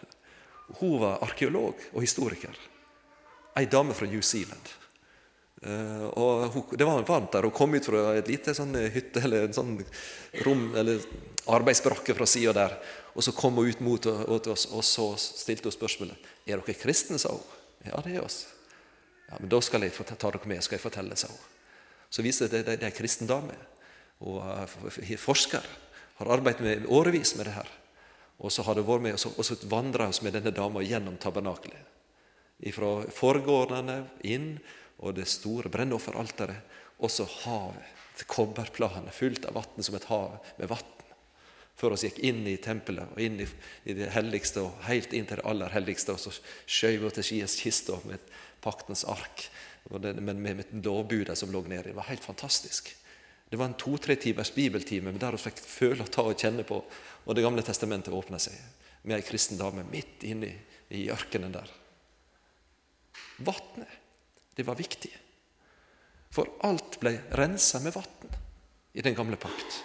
[0.80, 2.56] Hun var arkeolog og historiker.
[3.56, 4.74] Ei dame fra New Zealand.
[5.64, 7.46] Uh, og hun, Det var varmt der.
[7.46, 9.78] Hun kom ut fra et lite sånn hytte eller en sånn
[10.44, 11.00] rom, eller
[11.48, 12.76] arbeidsbrakke fra sida der.
[13.14, 17.18] Og Så kom hun ut mot oss, og så stilte hun spørsmålet er dere kristne.
[17.18, 17.56] sa hun.
[17.86, 18.44] Ja, det er oss.
[19.30, 21.42] Ja, men Da skal jeg ta dere med, skal jeg fortelle, sa hun.
[22.10, 23.56] Så viser det at det er en kristen dame.
[24.20, 25.64] Og er forsker,
[26.16, 27.68] har arbeidet med årevis med det her.
[28.38, 31.92] Og så har det vært med, og så, vandra vi med denne dama gjennom tabernakelet.
[32.72, 34.54] Fra forgårdene inn,
[35.04, 37.92] og det store brennofferalteret, og så havet.
[38.24, 40.95] Kobberplanet fullt av vann som et hav med vann.
[41.76, 43.46] Før vi gikk inn i tempelet og inn i,
[43.84, 46.14] det helligste, og helt inn til det aller helligste.
[46.16, 46.32] Og så
[46.64, 48.22] skjøv vi til skies kista med
[48.64, 49.48] paktens ark,
[49.92, 51.90] men med, med lovbudet som lå nedi.
[51.90, 52.88] Det var helt fantastisk.
[53.48, 56.80] Det var en to-tre timers bibeltime der vi fikk føle og ta og kjenne på.
[57.26, 58.56] Og Det gamle testamentet åpna seg
[59.06, 60.50] med ei kristen dame midt inne
[60.90, 61.70] i ørkenen der.
[63.46, 63.92] Vatnet,
[64.56, 65.12] det var viktig.
[66.32, 68.34] For alt ble rensa med vann
[68.96, 69.78] i den gamle pakt.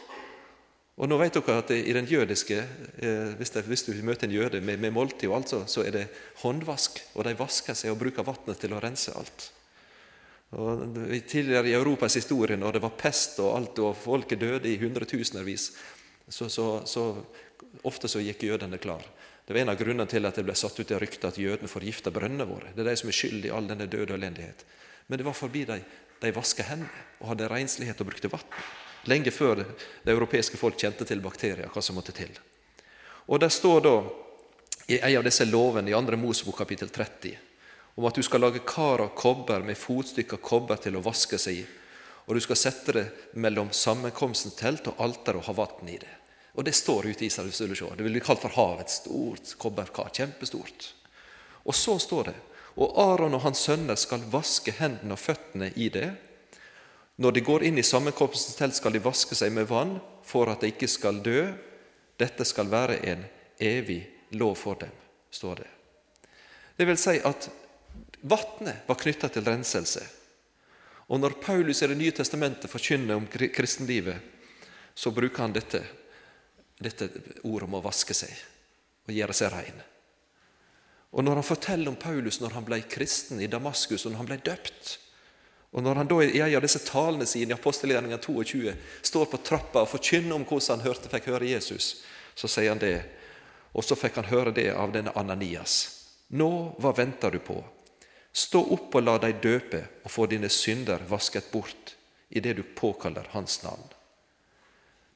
[1.01, 2.57] Og nå vet dere at I den jødiske,
[3.01, 6.03] eh, hvis, du møter en jøde med, måltid, og alt, så, så er det
[6.43, 7.01] håndvask.
[7.15, 9.47] Og de vasker seg og bruker vannet til å rense alt.
[10.51, 10.83] Og
[11.31, 15.71] tidligere i Europas historie, når det var pest og alt, og folket døde i hundretusenvis,
[16.27, 17.07] så, så, så,
[17.87, 19.01] ofte så gikk jødene klar.
[19.47, 21.71] Det var en av grunnene til at det ble satt ut i rykte at jødene
[21.71, 22.75] forgifta brønnene våre.
[22.75, 24.63] Det er de som er skyld i all denne død og elendighet.
[25.09, 25.81] Men det var forbi de,
[26.21, 28.61] de vaska hendene og hadde renslighet og brukte vann.
[29.09, 32.31] Lenge før det europeiske folk kjente til bakterier, hva som måtte til.
[33.27, 33.95] Og Det står da
[34.87, 36.17] i en av disse lovene i 2.
[36.17, 37.37] Mosebok kapittel 30
[37.95, 41.59] om at du skal lage kar av kobber med fotstykker kobber til å vaske seg
[41.59, 41.65] i,
[42.25, 46.13] og du skal sette det mellom sammenkomstens telt og alter og ha vann i det.
[46.55, 47.51] Og det står ute i Israel.
[47.51, 47.81] hvis.
[47.81, 48.89] Det vil bli kalt for havet.
[48.89, 50.09] Stort kobberkar.
[50.13, 50.93] Kjempestort.
[51.63, 52.35] Og så står det
[52.79, 56.07] og Aron og hans sønner skal vaske hendene og føttene i det.
[57.15, 60.63] Når de går inn i sammenkomstens telt, skal de vaske seg med vann for at
[60.63, 61.49] de ikke skal dø.
[62.19, 63.25] Dette skal være en
[63.61, 64.01] evig
[64.37, 64.93] lov for dem,
[65.31, 65.69] står det.
[66.77, 67.49] Det vil si at
[68.21, 70.03] vannet var knytta til renselse.
[71.11, 74.17] Og når Paulus i Det nye testamentet forkynner om kristenlivet,
[74.95, 75.83] så bruker han dette,
[76.79, 77.09] dette
[77.43, 78.31] ordet om å vaske seg
[79.07, 79.81] og gjøre seg rein.
[81.11, 84.29] Og når han forteller om Paulus når han ble kristen i Damaskus, og når han
[84.29, 84.93] ble døpt,
[85.71, 88.73] og når han da i en av disse talene sine i apostelgjerningen 22
[89.07, 92.03] står på trappa og forkynner om hvordan han hørte, fikk høre Jesus,
[92.35, 92.97] så sier han det.
[93.71, 95.77] Og så fikk han høre det av denne Ananias.
[96.35, 97.61] Nå, hva venter du på?
[98.31, 101.95] Stå opp og la deg døpe og få dine synder vasket bort
[102.29, 103.87] idet du påkaller Hans navn.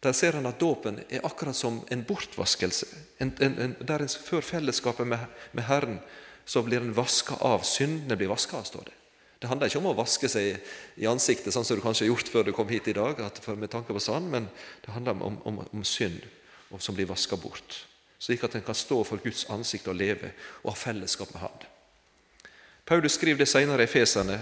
[0.03, 2.87] Der ser han at dåpen er akkurat som en bortvaskelse.
[3.17, 5.99] En, en, en, der en før fellesskapet med, med Herren
[6.45, 7.63] så blir en vaska av.
[7.65, 8.99] Syndene blir vaska av, står det.
[9.45, 10.55] Det handler ikke om å vaske seg
[10.97, 13.19] i ansiktet, sånn som du kanskje har gjort før du kom hit i dag,
[13.53, 14.47] med tanke på sand, men
[14.81, 16.23] det handler om, om, om synd
[16.81, 17.75] som blir vaska bort.
[18.17, 20.31] Slik at en kan stå for Guds ansikt og leve
[20.63, 21.67] og ha fellesskap med Han.
[22.89, 24.39] Paulus skriver det senere i Fesene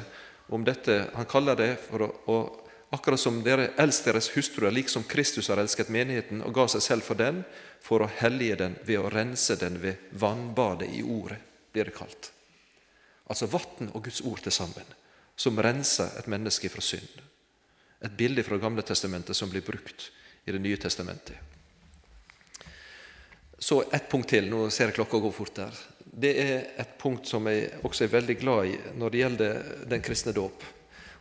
[0.48, 1.02] om dette.
[1.18, 2.38] Han kaller det for å, å
[2.96, 7.10] akkurat som dere elsker deres hustruer, liksom Kristus har elsket menigheten og ga seg selv
[7.10, 7.44] for den,
[7.84, 11.42] for å hellige den ved å rense den ved vannbadet i Ordet,
[11.76, 12.33] blir det kalt.
[13.30, 14.86] Altså vann og Guds ord til sammen,
[15.36, 17.22] som renser et menneske fra synd.
[18.04, 20.12] Et bilde fra Gamle testamentet som blir brukt
[20.46, 21.38] i Det nye testamentet.
[23.60, 24.50] Så ett punkt til.
[24.50, 25.78] Nå ser jeg klokka gå fort der
[26.14, 30.04] det er et punkt som jeg også er veldig glad i når det gjelder den
[30.06, 30.66] kristne dåp.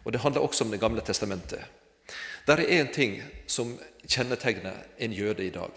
[0.04, 1.60] Og det handler også om Det gamle testamentet.
[2.46, 5.70] Der er én ting som kjennetegner en jøde i dag.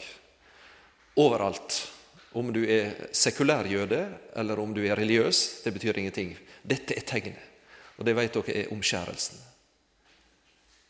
[1.16, 1.92] Overalt.
[2.36, 4.02] Om du er sekulær jøde,
[4.36, 6.34] eller om du er religiøs, det betyr ingenting.
[6.63, 7.52] Dette er tegnet.
[7.95, 9.39] Og det vet dere er omskjærelsen.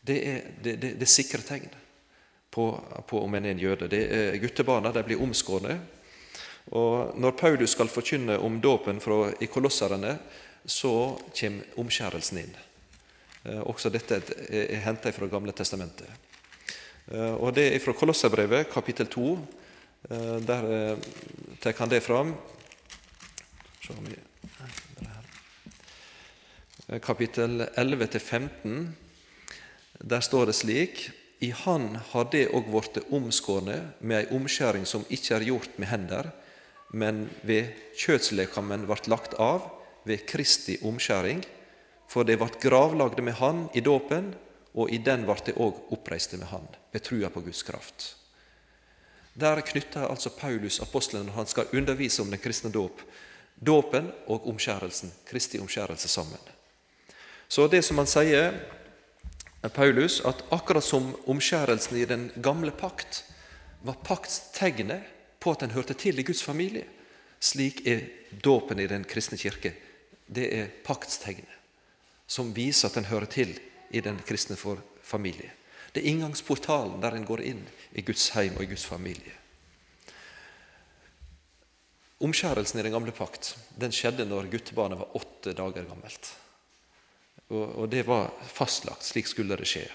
[0.06, 1.70] Det er det, det, det sikre tegn
[2.50, 2.66] på,
[3.06, 3.88] på, om en er en jøde.
[3.90, 5.78] Det er Guttebarna de blir omskårne
[6.74, 8.98] og Når Paulus skal forkynne om dåpen
[9.40, 10.18] i kolosserne,
[10.66, 12.56] så kommer omskjærelsen inn.
[13.44, 14.18] Eh, også dette
[14.50, 16.08] er henta fra Gamle testamentet.
[17.12, 19.38] Eh, og Det er fra Kolosserbrevet, kapittel 2.
[20.10, 20.96] Eh, der
[21.60, 22.34] tar han det fram.
[27.02, 28.92] Kapittel 11-15.
[29.98, 35.04] Der står det slik I Han har det òg blitt omskårne med ei omskjæring som
[35.10, 36.30] ikke er gjort med hender,
[36.94, 39.66] men ved kjøtslekamen vart lagt av
[40.06, 41.42] ved Kristi omskjæring,
[42.08, 44.34] for det vart gravlagde med Han i dåpen,
[44.74, 48.14] og i den vart det òg oppreiste med Han, ved trua på Guds kraft.
[49.36, 53.02] Der knytter altså Paulus apostelen når han skal undervise om den kristne dåp,
[53.56, 56.40] dåpen og omskjærelsen, Kristi omskjærelse sammen.
[57.48, 58.56] Så det som han sier,
[59.74, 63.24] Paulus, at akkurat som omskjærelsen i den gamle pakt
[63.84, 65.04] var paktstegnet
[65.40, 66.86] på at en hørte til i Guds familie.
[67.40, 68.06] Slik er
[68.44, 69.74] dåpen i den kristne kirke.
[70.26, 71.56] Det er paktstegnet
[72.26, 73.54] som viser at en hører til
[73.94, 74.56] i den kristne
[75.02, 75.52] familie.
[75.96, 77.62] Det er inngangsportalen der en går inn
[77.96, 79.32] i Guds heim og i Guds familie.
[82.20, 86.28] Omskjærelsen i den gamle pakt den skjedde når guttebarnet var åtte dager gammelt.
[87.48, 89.08] Og, og Det var fastlagt.
[89.08, 89.86] Slik skulle det skje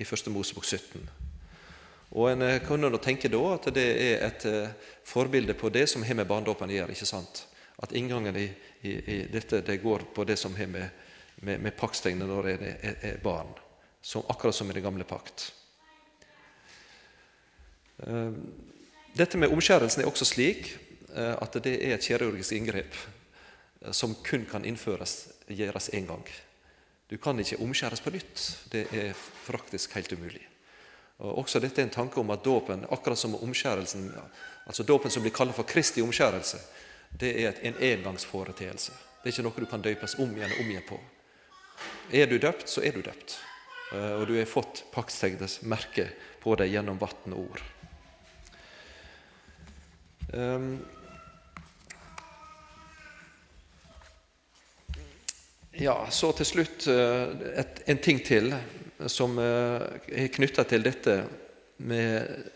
[0.00, 0.30] i 1.
[0.32, 1.04] Mosebok 17.
[2.12, 5.84] Og En eh, kunne nå tenke da at det er et uh, forbilde på det
[5.88, 6.96] som har med barnedåpen å gjøre.
[6.96, 7.46] ikke sant?
[7.76, 8.48] At inngangen i,
[8.88, 10.88] i, i, dette det går på det som har med,
[11.44, 13.52] med, med når en er, er, barn.
[14.02, 15.52] Som, akkurat som i den gamle pakt.
[18.02, 18.34] Uh,
[19.14, 20.72] dette med omskjærelsen er også slik
[21.14, 22.96] uh, at det er et kirurgisk inngrep
[23.90, 26.26] som kun kan innføres, gjøres én gang.
[27.10, 28.42] Du kan ikke omskjæres på nytt.
[28.72, 29.14] Det er
[29.46, 30.48] praktisk helt umulig.
[31.18, 34.12] Og også Dette er en tanke om at dåpen, akkurat som omskjærelsen,
[34.66, 36.58] altså dåpen som blir kalt for Kristi omskjærelse,
[37.20, 38.92] det er en engangsforeteelse.
[38.92, 41.00] Det er ikke noe du kan døpes om igjen og om igjen på.
[42.12, 43.36] Er du døpt, så er du døpt.
[43.92, 46.08] Eh, og du har fått paktstegnets merke
[46.42, 47.62] på deg gjennom vann og ord.
[50.32, 50.78] Um,
[55.76, 58.54] ja, så til slutt eh, et, en ting til
[59.12, 61.18] som eh, er knytta til dette
[61.82, 62.48] med,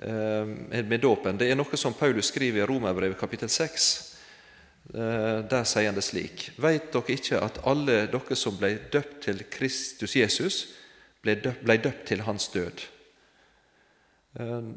[0.00, 1.36] med dåpen.
[1.36, 4.11] Det er noe som Paulus skriver i Romerbrevet kapittel 6.
[4.90, 9.44] Der sier han det slik.: Veit dere ikke at alle dere som ble døpt til
[9.50, 10.64] Kristus Jesus,
[11.22, 12.82] ble døpt, ble døpt til hans død?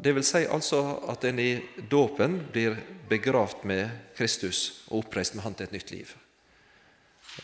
[0.04, 2.76] Det vil si altså at en i dåpen blir
[3.10, 6.15] begravd med Kristus og oppreist med Han til et nytt liv.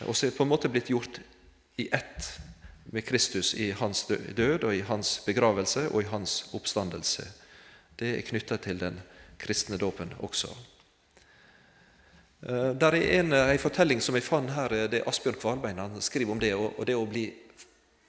[0.06, 1.20] Og så er det på en måte blitt gjort
[1.80, 2.28] i ett
[2.92, 4.04] med Kristus i hans
[4.36, 7.24] død og i hans begravelse og i hans oppstandelse.
[7.98, 9.00] Det er knytta til den
[9.38, 10.52] kristne dåpen også.
[12.42, 16.00] Eh, der er en, en fortelling som jeg fant her, det er Asbjørn Kvalbein han
[16.02, 17.28] skriver om det, og det å bli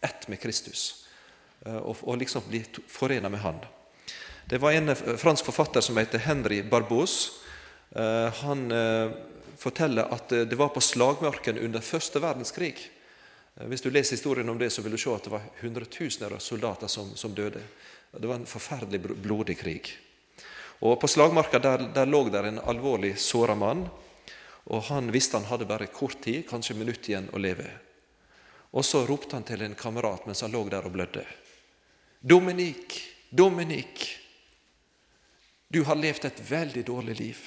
[0.04, 1.06] ett med Kristus.
[1.66, 3.62] Eh, og, og liksom bli forena med Han.
[4.50, 7.40] Det var en fransk forfatter som heter Henry Barbos.
[7.96, 8.66] Eh, han
[9.58, 12.76] forteller at det var på slagmarken under første verdenskrig.
[13.70, 16.42] Hvis du leser historien om det, så vil du se at det var hundretusener av
[16.44, 17.62] soldater som, som døde.
[18.12, 19.94] Det var en forferdelig blodig krig.
[20.84, 23.86] Og På slagmarka der, der lå der en alvorlig såra mann.
[24.64, 27.68] Og Han visste han hadde bare kort tid, kanskje minutt igjen å leve.
[28.72, 31.26] Og Så ropte han til en kamerat mens han lå der og blødde.
[32.20, 34.08] Dominik, Dominik,
[35.68, 37.40] du har levd et veldig dårlig liv.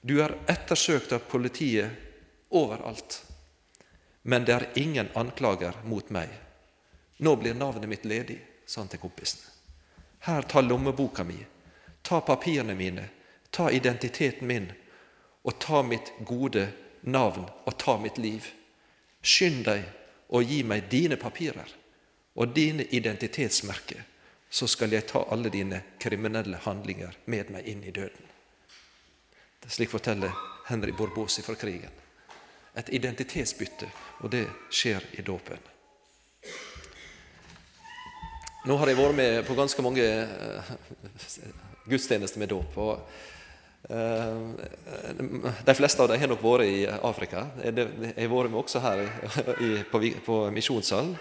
[0.00, 1.90] Du er ettersøkt av politiet
[2.54, 3.24] overalt,
[4.22, 6.30] men det er ingen anklager mot meg.
[7.18, 9.40] Nå blir navnet mitt ledig, sa han til kompisen.
[10.28, 11.38] Her, ta lommeboka mi,
[12.02, 13.08] ta papirene mine,
[13.50, 14.70] ta identiteten min,
[15.46, 16.66] og ta mitt gode
[17.06, 18.46] navn, og ta mitt liv.
[19.22, 19.84] Skynd deg
[20.34, 21.70] og gi meg dine papirer
[22.36, 24.02] og dine identitetsmerker,
[24.50, 28.32] så skal jeg ta alle dine kriminelle handlinger med meg inn i døden.
[29.62, 30.34] Det Slik forteller
[30.68, 31.94] Henry Borbosi fra krigen.
[32.76, 33.88] Et identitetsbytte,
[34.20, 35.62] og det skjer i dåpen.
[38.66, 40.70] Nå har jeg vært med på ganske mange eh,
[41.86, 42.76] gudstjenester med dåp.
[42.76, 43.00] og
[45.64, 47.46] De fleste av dem har nok vært i Afrika.
[47.62, 47.74] Jeg
[48.16, 49.04] har vært med også her
[50.26, 51.14] på, Misjonssalen.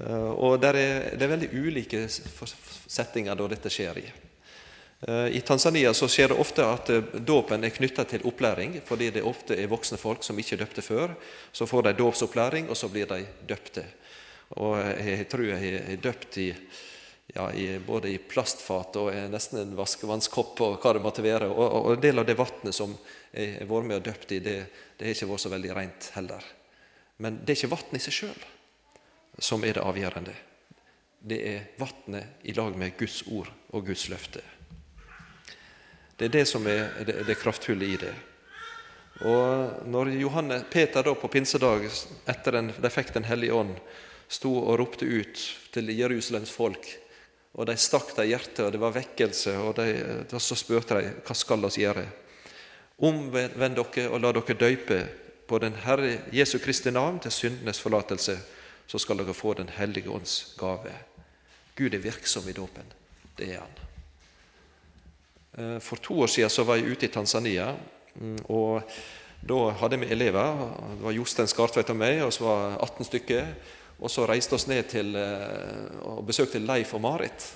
[0.00, 4.06] Eh, og det er, veldig ulike settinger da dette skjer i.
[5.04, 6.88] I Tanzania så skjer det ofte at
[7.28, 11.12] dåpen er knytta til opplæring, fordi det ofte er voksne folk som ikke døpte før.
[11.52, 13.84] Så får de dåpsopplæring, og så blir de døpte.
[14.62, 16.48] Og jeg tror jeg er døpt i,
[17.34, 21.48] ja, i, både i plastfat og nesten en vaskevannskopp og hva det måtte være.
[21.50, 22.94] Og, og en del av det vannet som
[23.34, 24.58] jeg har vært med og døpt i, det,
[25.00, 26.46] har ikke vært så veldig rent heller.
[27.18, 28.44] Men det er ikke vannet i seg sjøl
[29.42, 30.34] som er det avgjørende.
[31.24, 34.44] Det er vannet i lag med Guds ord og Guds løfte.
[36.14, 38.14] Det er det som er det, det kraftfulle i det.
[39.26, 41.88] Og når Johanne, Peter da på pinsedag,
[42.30, 43.74] etter den, de fikk Den hellige ånd,
[44.30, 45.42] sto og ropte ut
[45.74, 46.86] til Jerusalems folk.
[47.54, 49.54] Og de stakk dem i hjertet, og det var vekkelse.
[49.62, 52.04] Og, de, da så spurte de hva skal oss gjøre.
[53.04, 55.00] Omvend dere og la dere døype
[55.46, 58.36] på den Herre Jesu Kristi navn til syndenes forlatelse,
[58.86, 60.92] så skal dere få Den hellige ånds gave.
[61.76, 62.86] Gud er virksom i dåpen.
[63.38, 63.74] Det er han.
[65.58, 67.74] Eh, for to år siden så var jeg ute i Tanzania.
[68.14, 68.82] Mm, og
[69.44, 70.56] Da hadde vi elever.
[70.96, 73.50] Det var Jostein Skartveit og meg, og så var 18 stykker.
[74.04, 77.46] Og så reiste vi ned til eh, og besøkte Leif og Marit.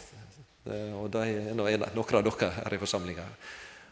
[0.65, 3.27] Eh, og de er noen av dere her i forsamlinga.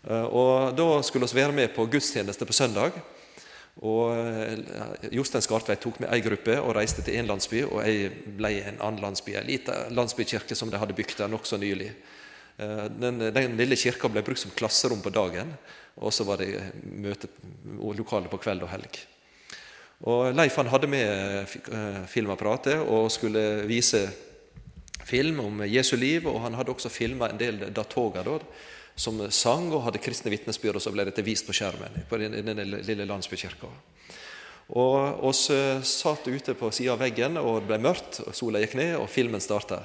[0.09, 2.97] Eh, og Da skulle vi være med på gudstjeneste på søndag.
[3.85, 4.17] Og
[5.13, 7.61] Jostein Skartveit tok med ei gruppe og reiste til én landsby.
[7.67, 11.29] Og jeg ble i en annen landsby, en liten landsbykirke som de hadde bygd der
[11.29, 11.91] nokså nylig.
[12.57, 15.53] Den, den, lille kirka ble brukt som klasserom på dagen,
[16.01, 16.55] og så var det
[16.89, 17.29] møte
[18.01, 18.97] lokale på kveld og helg.
[20.05, 24.03] Og Leif han hadde med eh, filmapparatet og skulle vise
[25.07, 26.27] film om Jesu liv.
[26.29, 28.37] Og han hadde også filma en del datoger da,
[28.97, 30.77] som sang og hadde kristne vitnesbyrd.
[30.77, 33.73] Og så ble dette vist på skjermen på denne lille landsbykirka.
[34.77, 35.47] Og oss
[35.87, 39.07] satt ute på sida av veggen, og det ble mørkt, og sola gikk ned, og
[39.07, 39.79] filmen starta.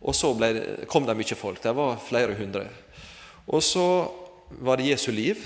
[0.00, 0.48] Og så ble,
[0.88, 1.60] kom det mye folk.
[1.60, 2.64] Det var flere hundre.
[3.46, 3.84] Og så
[4.62, 5.42] var det Jesu liv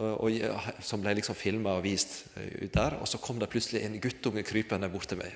[0.00, 0.32] og,
[0.84, 2.96] som ble liksom filma og vist eh, ut der.
[3.00, 5.34] Og så kom det plutselig en guttunge krypende bort til meg.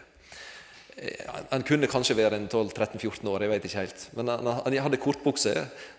[0.96, 4.06] Eh, han kunne kanskje være en 12-13-14 år, jeg vet ikke helt.
[4.16, 5.54] Men han, han hadde kortbukse,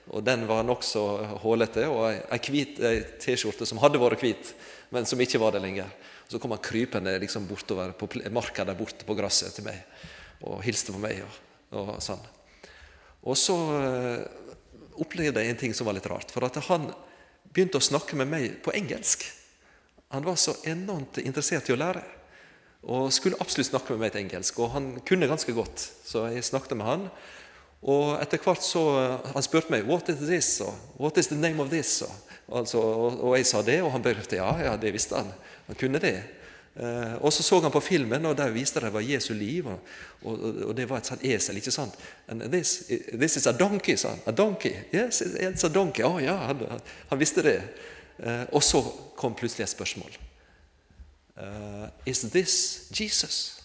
[0.10, 1.06] og den var nokså
[1.44, 1.88] hålete.
[1.92, 2.66] Og ei
[3.22, 4.54] T-skjorte som hadde vært hvit,
[4.96, 5.92] men som ikke var det lenger.
[6.26, 9.84] Så kom han krypende liksom bortover på marka der borte på gresset til meg
[10.46, 11.22] og hilste på meg.
[11.22, 12.22] og, og sånn.
[13.26, 13.56] Og så
[15.02, 16.34] opplevde jeg en ting som var litt rart.
[16.34, 16.90] For at han
[17.56, 19.24] begynte å snakke med meg på engelsk.
[20.14, 22.04] Han var så enormt interessert i å lære
[22.86, 24.60] og skulle absolutt snakke med meg på engelsk.
[24.62, 27.08] Og han kunne ganske godt, så jeg snakket med han.
[27.86, 28.82] Og etter hvert så
[29.34, 32.04] Han spurte meg 'What is this?' og 'What is the name of this?'
[32.48, 35.32] Og, altså, og, og jeg sa det, og han bekreftet ja, ja, det visste han.
[35.68, 36.24] Han kunne det.
[36.76, 39.68] Eh, og så så han på filmen, og der viste det var Jesu liv.
[39.68, 39.80] Og,
[40.24, 41.58] og, og det var et sånt esel.
[41.58, 41.96] ikke sant?
[42.28, 44.24] And this, this is a donkey, sa han.
[44.26, 44.76] A donkey.
[44.94, 46.04] Yes, it's a donkey.
[46.04, 46.66] Å oh, ja, han,
[47.10, 47.58] han, visste det.
[48.20, 48.84] Eh, og så
[49.16, 50.22] kom plutselig et spørsmål.
[51.36, 53.62] Uh, is this Jesus?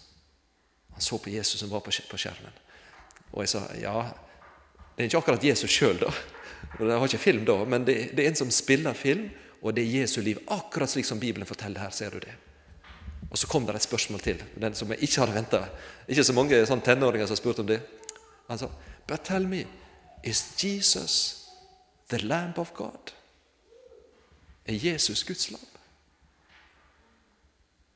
[0.91, 2.51] Han så på Jesus som var på skjermen.
[3.31, 3.95] Og jeg sa ja,
[4.95, 6.11] det er ikke akkurat Jesus sjøl, da.
[6.79, 9.29] Jeg har ikke film da, men det, det, er en som spiller film,
[9.61, 10.41] og det er Jesu liv.
[10.51, 11.95] Akkurat slik som Bibelen forteller her.
[11.95, 12.35] ser du det.
[13.29, 15.61] Og så kom det et spørsmål til, den som jeg ikke hadde venta.
[16.07, 17.79] Ikke så mange sånn tenåringer som har spurt om det.
[18.49, 18.67] Han sa,
[19.07, 19.63] But tell me,
[20.23, 21.15] is Jesus
[22.09, 23.13] the lamb of God?
[24.65, 25.67] Er Jesus Guds lam?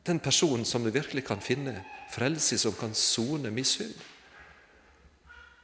[0.06, 1.80] Den personen som du virkelig kan finne
[2.14, 3.96] frelse, som kan sone synd.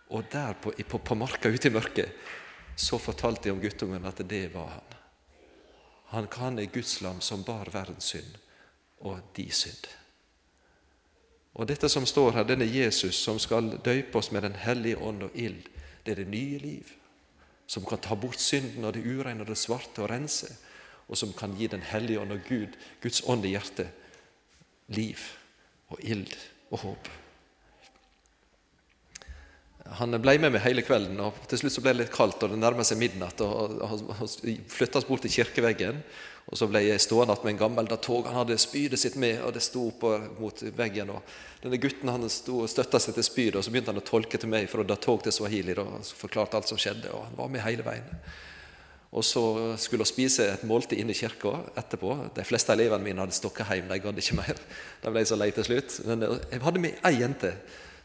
[0.09, 2.11] Og der på, på, på marka ute i mørket
[2.75, 4.97] så fortalte de om guttungen at det var han.
[6.11, 8.40] Han kan er Guds lam som bar verdens synd
[9.01, 9.89] og de synd.
[11.53, 15.23] Og Dette som står her, denne Jesus som skal døype oss med Den hellige ånd
[15.23, 15.67] og ild,
[16.05, 16.93] det er det nye liv.
[17.67, 20.47] Som kan ta bort synden og det ureine og det svarte og rense.
[21.07, 23.89] Og som kan gi Den hellige ånd og Gud, Guds ånd i hjertet,
[24.87, 25.19] liv
[25.89, 26.33] og ild
[26.71, 27.09] og håp.
[29.99, 32.53] Han ble med meg hele kvelden, og til slutt så ble det litt kaldt, og
[32.53, 33.41] det nærmet seg midnatt.
[33.41, 34.29] og, Han
[34.71, 35.99] flytta oss bort til kirkeveggen.
[36.49, 38.25] Og Så ble jeg stående med en gammel tog.
[38.27, 40.03] Han hadde spydet sitt med, og det sto opp
[40.39, 41.09] mot veggen.
[41.09, 41.21] og
[41.63, 44.39] Denne gutten han sto og støtta seg til spydet, og så begynte han å tolke
[44.41, 45.77] til meg fra tog til swahili.
[45.77, 48.09] og forklarte alt som skjedde, og Han var med hele veien.
[49.11, 52.33] Og Så skulle vi spise et måltid inne i kirka etterpå.
[52.35, 54.59] De fleste elevene mine hadde stukket hjem, de gadd ikke mer.
[55.03, 55.99] De ble så lei til slutt.
[56.05, 57.55] Men jeg hadde med ei jente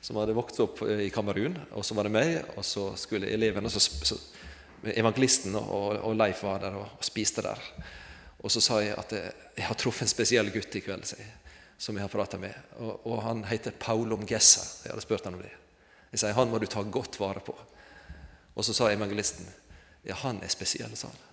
[0.02, 2.42] som hadde vokst opp i Kamerun, og så var det meg.
[2.56, 4.18] Og så skulle elevene, så, så
[4.86, 7.62] Evangelisten og, og Leif var der og, og spiste der.
[8.46, 11.24] Og så sa jeg at jeg har truffet en spesiell gutt i kveld jeg,
[11.82, 12.54] som jeg har prata med.
[12.78, 14.62] Og, og, han heter Paulom Gessa.
[14.84, 15.50] Jeg hadde spurt han om det.
[16.12, 17.56] Jeg sier han må du ta godt vare på.
[18.54, 19.50] Og så sa evangelisten
[20.06, 21.24] ja, han er spesiell, sa han.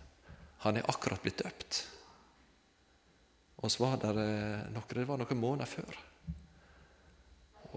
[0.66, 1.84] Han er akkurat blitt døpt.
[3.62, 6.00] Og så var det, eh, noe, det var noen måneder før.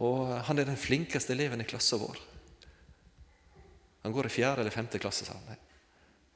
[0.01, 2.23] Og han er den flinkeste eleven i klassen vår.
[4.07, 5.61] Han går i fjerde eller femte klasse, sa han.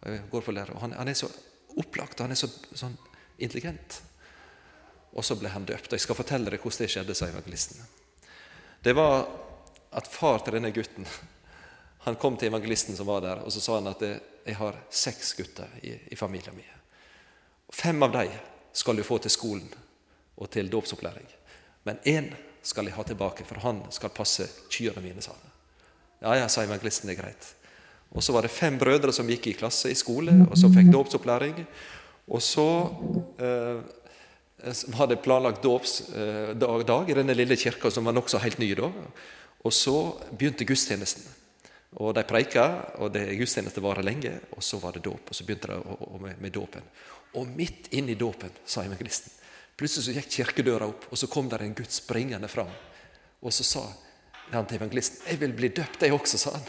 [0.04, 1.30] Jeg går på lærer, og han, han er så
[1.76, 2.96] opplagt, han er så sånn
[3.38, 4.00] intelligent.
[5.12, 5.90] Og så ble han døpt.
[5.90, 7.82] og Jeg skal fortelle deg hvordan det skjedde, sa evangelisten.
[8.82, 9.26] Det var
[9.90, 11.06] at far til denne gutten
[12.00, 15.34] han kom til evangelisten som var der, og så sa han at jeg har seks
[15.36, 16.78] gutter i, i familien min.
[17.68, 18.32] Fem av dem
[18.72, 19.68] skal du få til skolen
[20.40, 21.26] og til dåpsopplæring.
[21.84, 22.30] Men én
[22.62, 25.52] skal jeg ha tilbake, for han skal passe kyrne mine, sa han.
[26.20, 27.52] Ja, ja, sa evangelisten, det er greit.
[28.10, 30.90] Og så var det fem brødre som gikk i klasse i skole, og som fikk
[30.90, 31.60] dåpsopplæring.
[32.30, 32.66] Og så
[33.38, 33.82] eh,
[34.96, 38.90] var det planlagt dåpsdag eh, i denne lille kirka, som var nokså helt ny da.
[39.62, 39.94] Og så
[40.32, 41.26] begynte gudstjenesten.
[42.00, 42.66] Og De preika,
[43.02, 44.32] og det gudstjeneste varer lenge.
[44.56, 45.80] Og så var det dåp, og så begynte det
[46.22, 46.86] med, med dåpen.
[47.38, 49.32] Og midt inni dåpen, sa evangelisten,
[49.78, 52.70] plutselig så gikk kirkedøra opp, og så kom der en gutt springende fram.
[53.40, 53.86] Og så sa
[54.50, 56.66] han til evangelisten 'Jeg vil bli døpt, jeg også', sa han.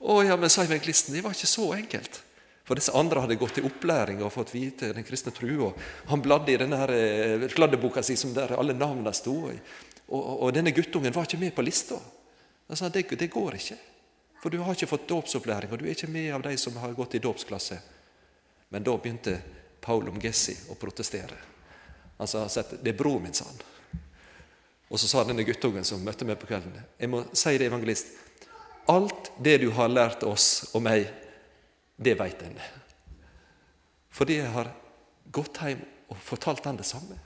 [0.00, 2.22] Å ja, men sa evangelisten, det var ikke så enkelt.
[2.64, 5.72] For disse andre hadde gått i opplæring og fått vite den kristne trua.
[6.08, 9.34] Han bladde i denne eh, kladdeboka si som der alle navnene sto.
[9.50, 11.98] Og, og, denne guttungen var ikke med på lista.
[12.70, 13.78] Sa det, det går ikke.
[14.40, 16.94] For du har ikke fått dåpsopplæring, og du er ikke med av de som har
[16.96, 17.80] gått i dåpsklasse.
[18.70, 19.36] Men da begynte
[19.82, 21.36] Paul Omgessi å protestere.
[22.20, 23.60] Han sa at det er broren min, sa han.
[24.90, 28.14] Og så sa denne guttungen som møtte meg på kvelden, jeg må si det, evangelist,
[28.90, 31.06] Alt det du har lært oss og meg,
[32.00, 32.56] det veit en.
[34.10, 34.72] Fordi jeg har
[35.30, 37.18] gått hjem og fortalt han det samme.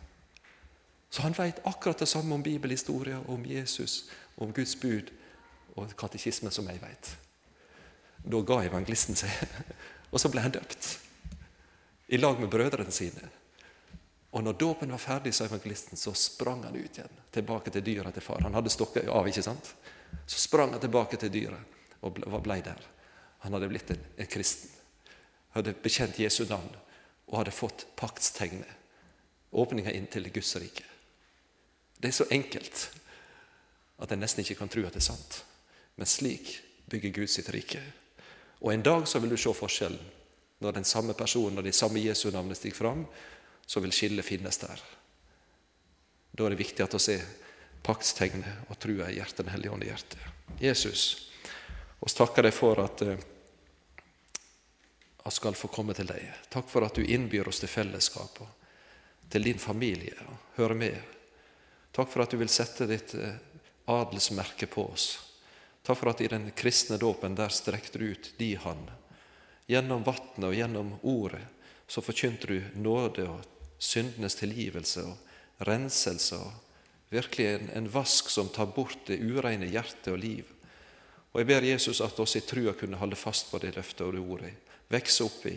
[1.08, 5.12] Så han veit akkurat det samme om bibelhistoria, om Jesus, om Guds bud
[5.78, 7.14] og katekismen som jeg veit.
[8.24, 9.32] Da ga evangelisten seg,
[10.12, 10.90] og så ble han døpt.
[12.12, 13.30] I lag med brødrene sine.
[14.34, 17.20] Og når dåpen var ferdig, sa evangelisten, så sprang han ut igjen.
[17.32, 18.42] Tilbake til dyra til far.
[18.42, 19.70] Han hadde stokka av, ikke sant?
[20.26, 22.80] Så sprang han tilbake til dyret og ble der.
[23.44, 24.70] Han hadde blitt en, en kristen.
[25.54, 26.70] Hadde bekjent Jesu navn
[27.28, 28.68] og hadde fått paktstegnet.
[29.54, 30.84] Åpninga inn til Guds rike.
[32.00, 32.88] Det er så enkelt
[34.02, 35.38] at en nesten ikke kan tro at det er sant.
[35.94, 36.56] Men slik
[36.90, 37.80] bygger Gud sitt rike.
[38.64, 40.10] Og en dag så vil du se forskjellen.
[40.64, 43.04] Når den samme personen og de samme Jesu navnet stiger fram,
[43.66, 44.80] så vil skillet finnes der.
[46.32, 47.24] Da er det viktig at vi ser
[47.84, 50.18] paktstegnet og trua i hjertet, Den hellige ånd i hjertet.
[50.60, 51.30] Jesus,
[52.00, 53.24] oss takker deg for at vi eh,
[55.32, 56.22] skal få komme til deg.
[56.52, 58.48] Takk for at du innbyr oss til fellesskap og
[59.32, 60.96] til din familie og hører med.
[61.94, 63.36] Takk for at du vil sette ditt eh,
[63.92, 65.18] adelsmerke på oss.
[65.84, 68.88] Takk for at i den kristne dåpen der strekte du ut di hand.
[69.68, 71.44] Gjennom vannet og gjennom ordet
[71.86, 73.44] så forkynte du nåde og
[73.78, 76.63] syndenes tilgivelse og renselse og
[77.14, 80.50] virkelig en, en vask som tar bort det ureine hjertet og liv.
[81.32, 84.14] Og Jeg ber Jesus at oss i trua kunne holde fast på det løftet og
[84.14, 84.52] det ordet,
[84.90, 85.56] vokse opp i,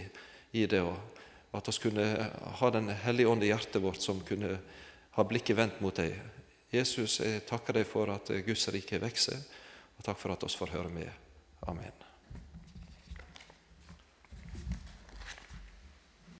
[0.57, 2.05] i det, og at oss kunne
[2.61, 4.57] ha Den hellige ånd i hjertet vårt som kunne
[5.17, 6.17] ha blikket vendt mot deg.
[6.73, 9.39] Jesus, jeg takker deg for at Guds rike vokser,
[9.97, 11.09] og takk for at oss får høre med.
[11.67, 12.06] Amen.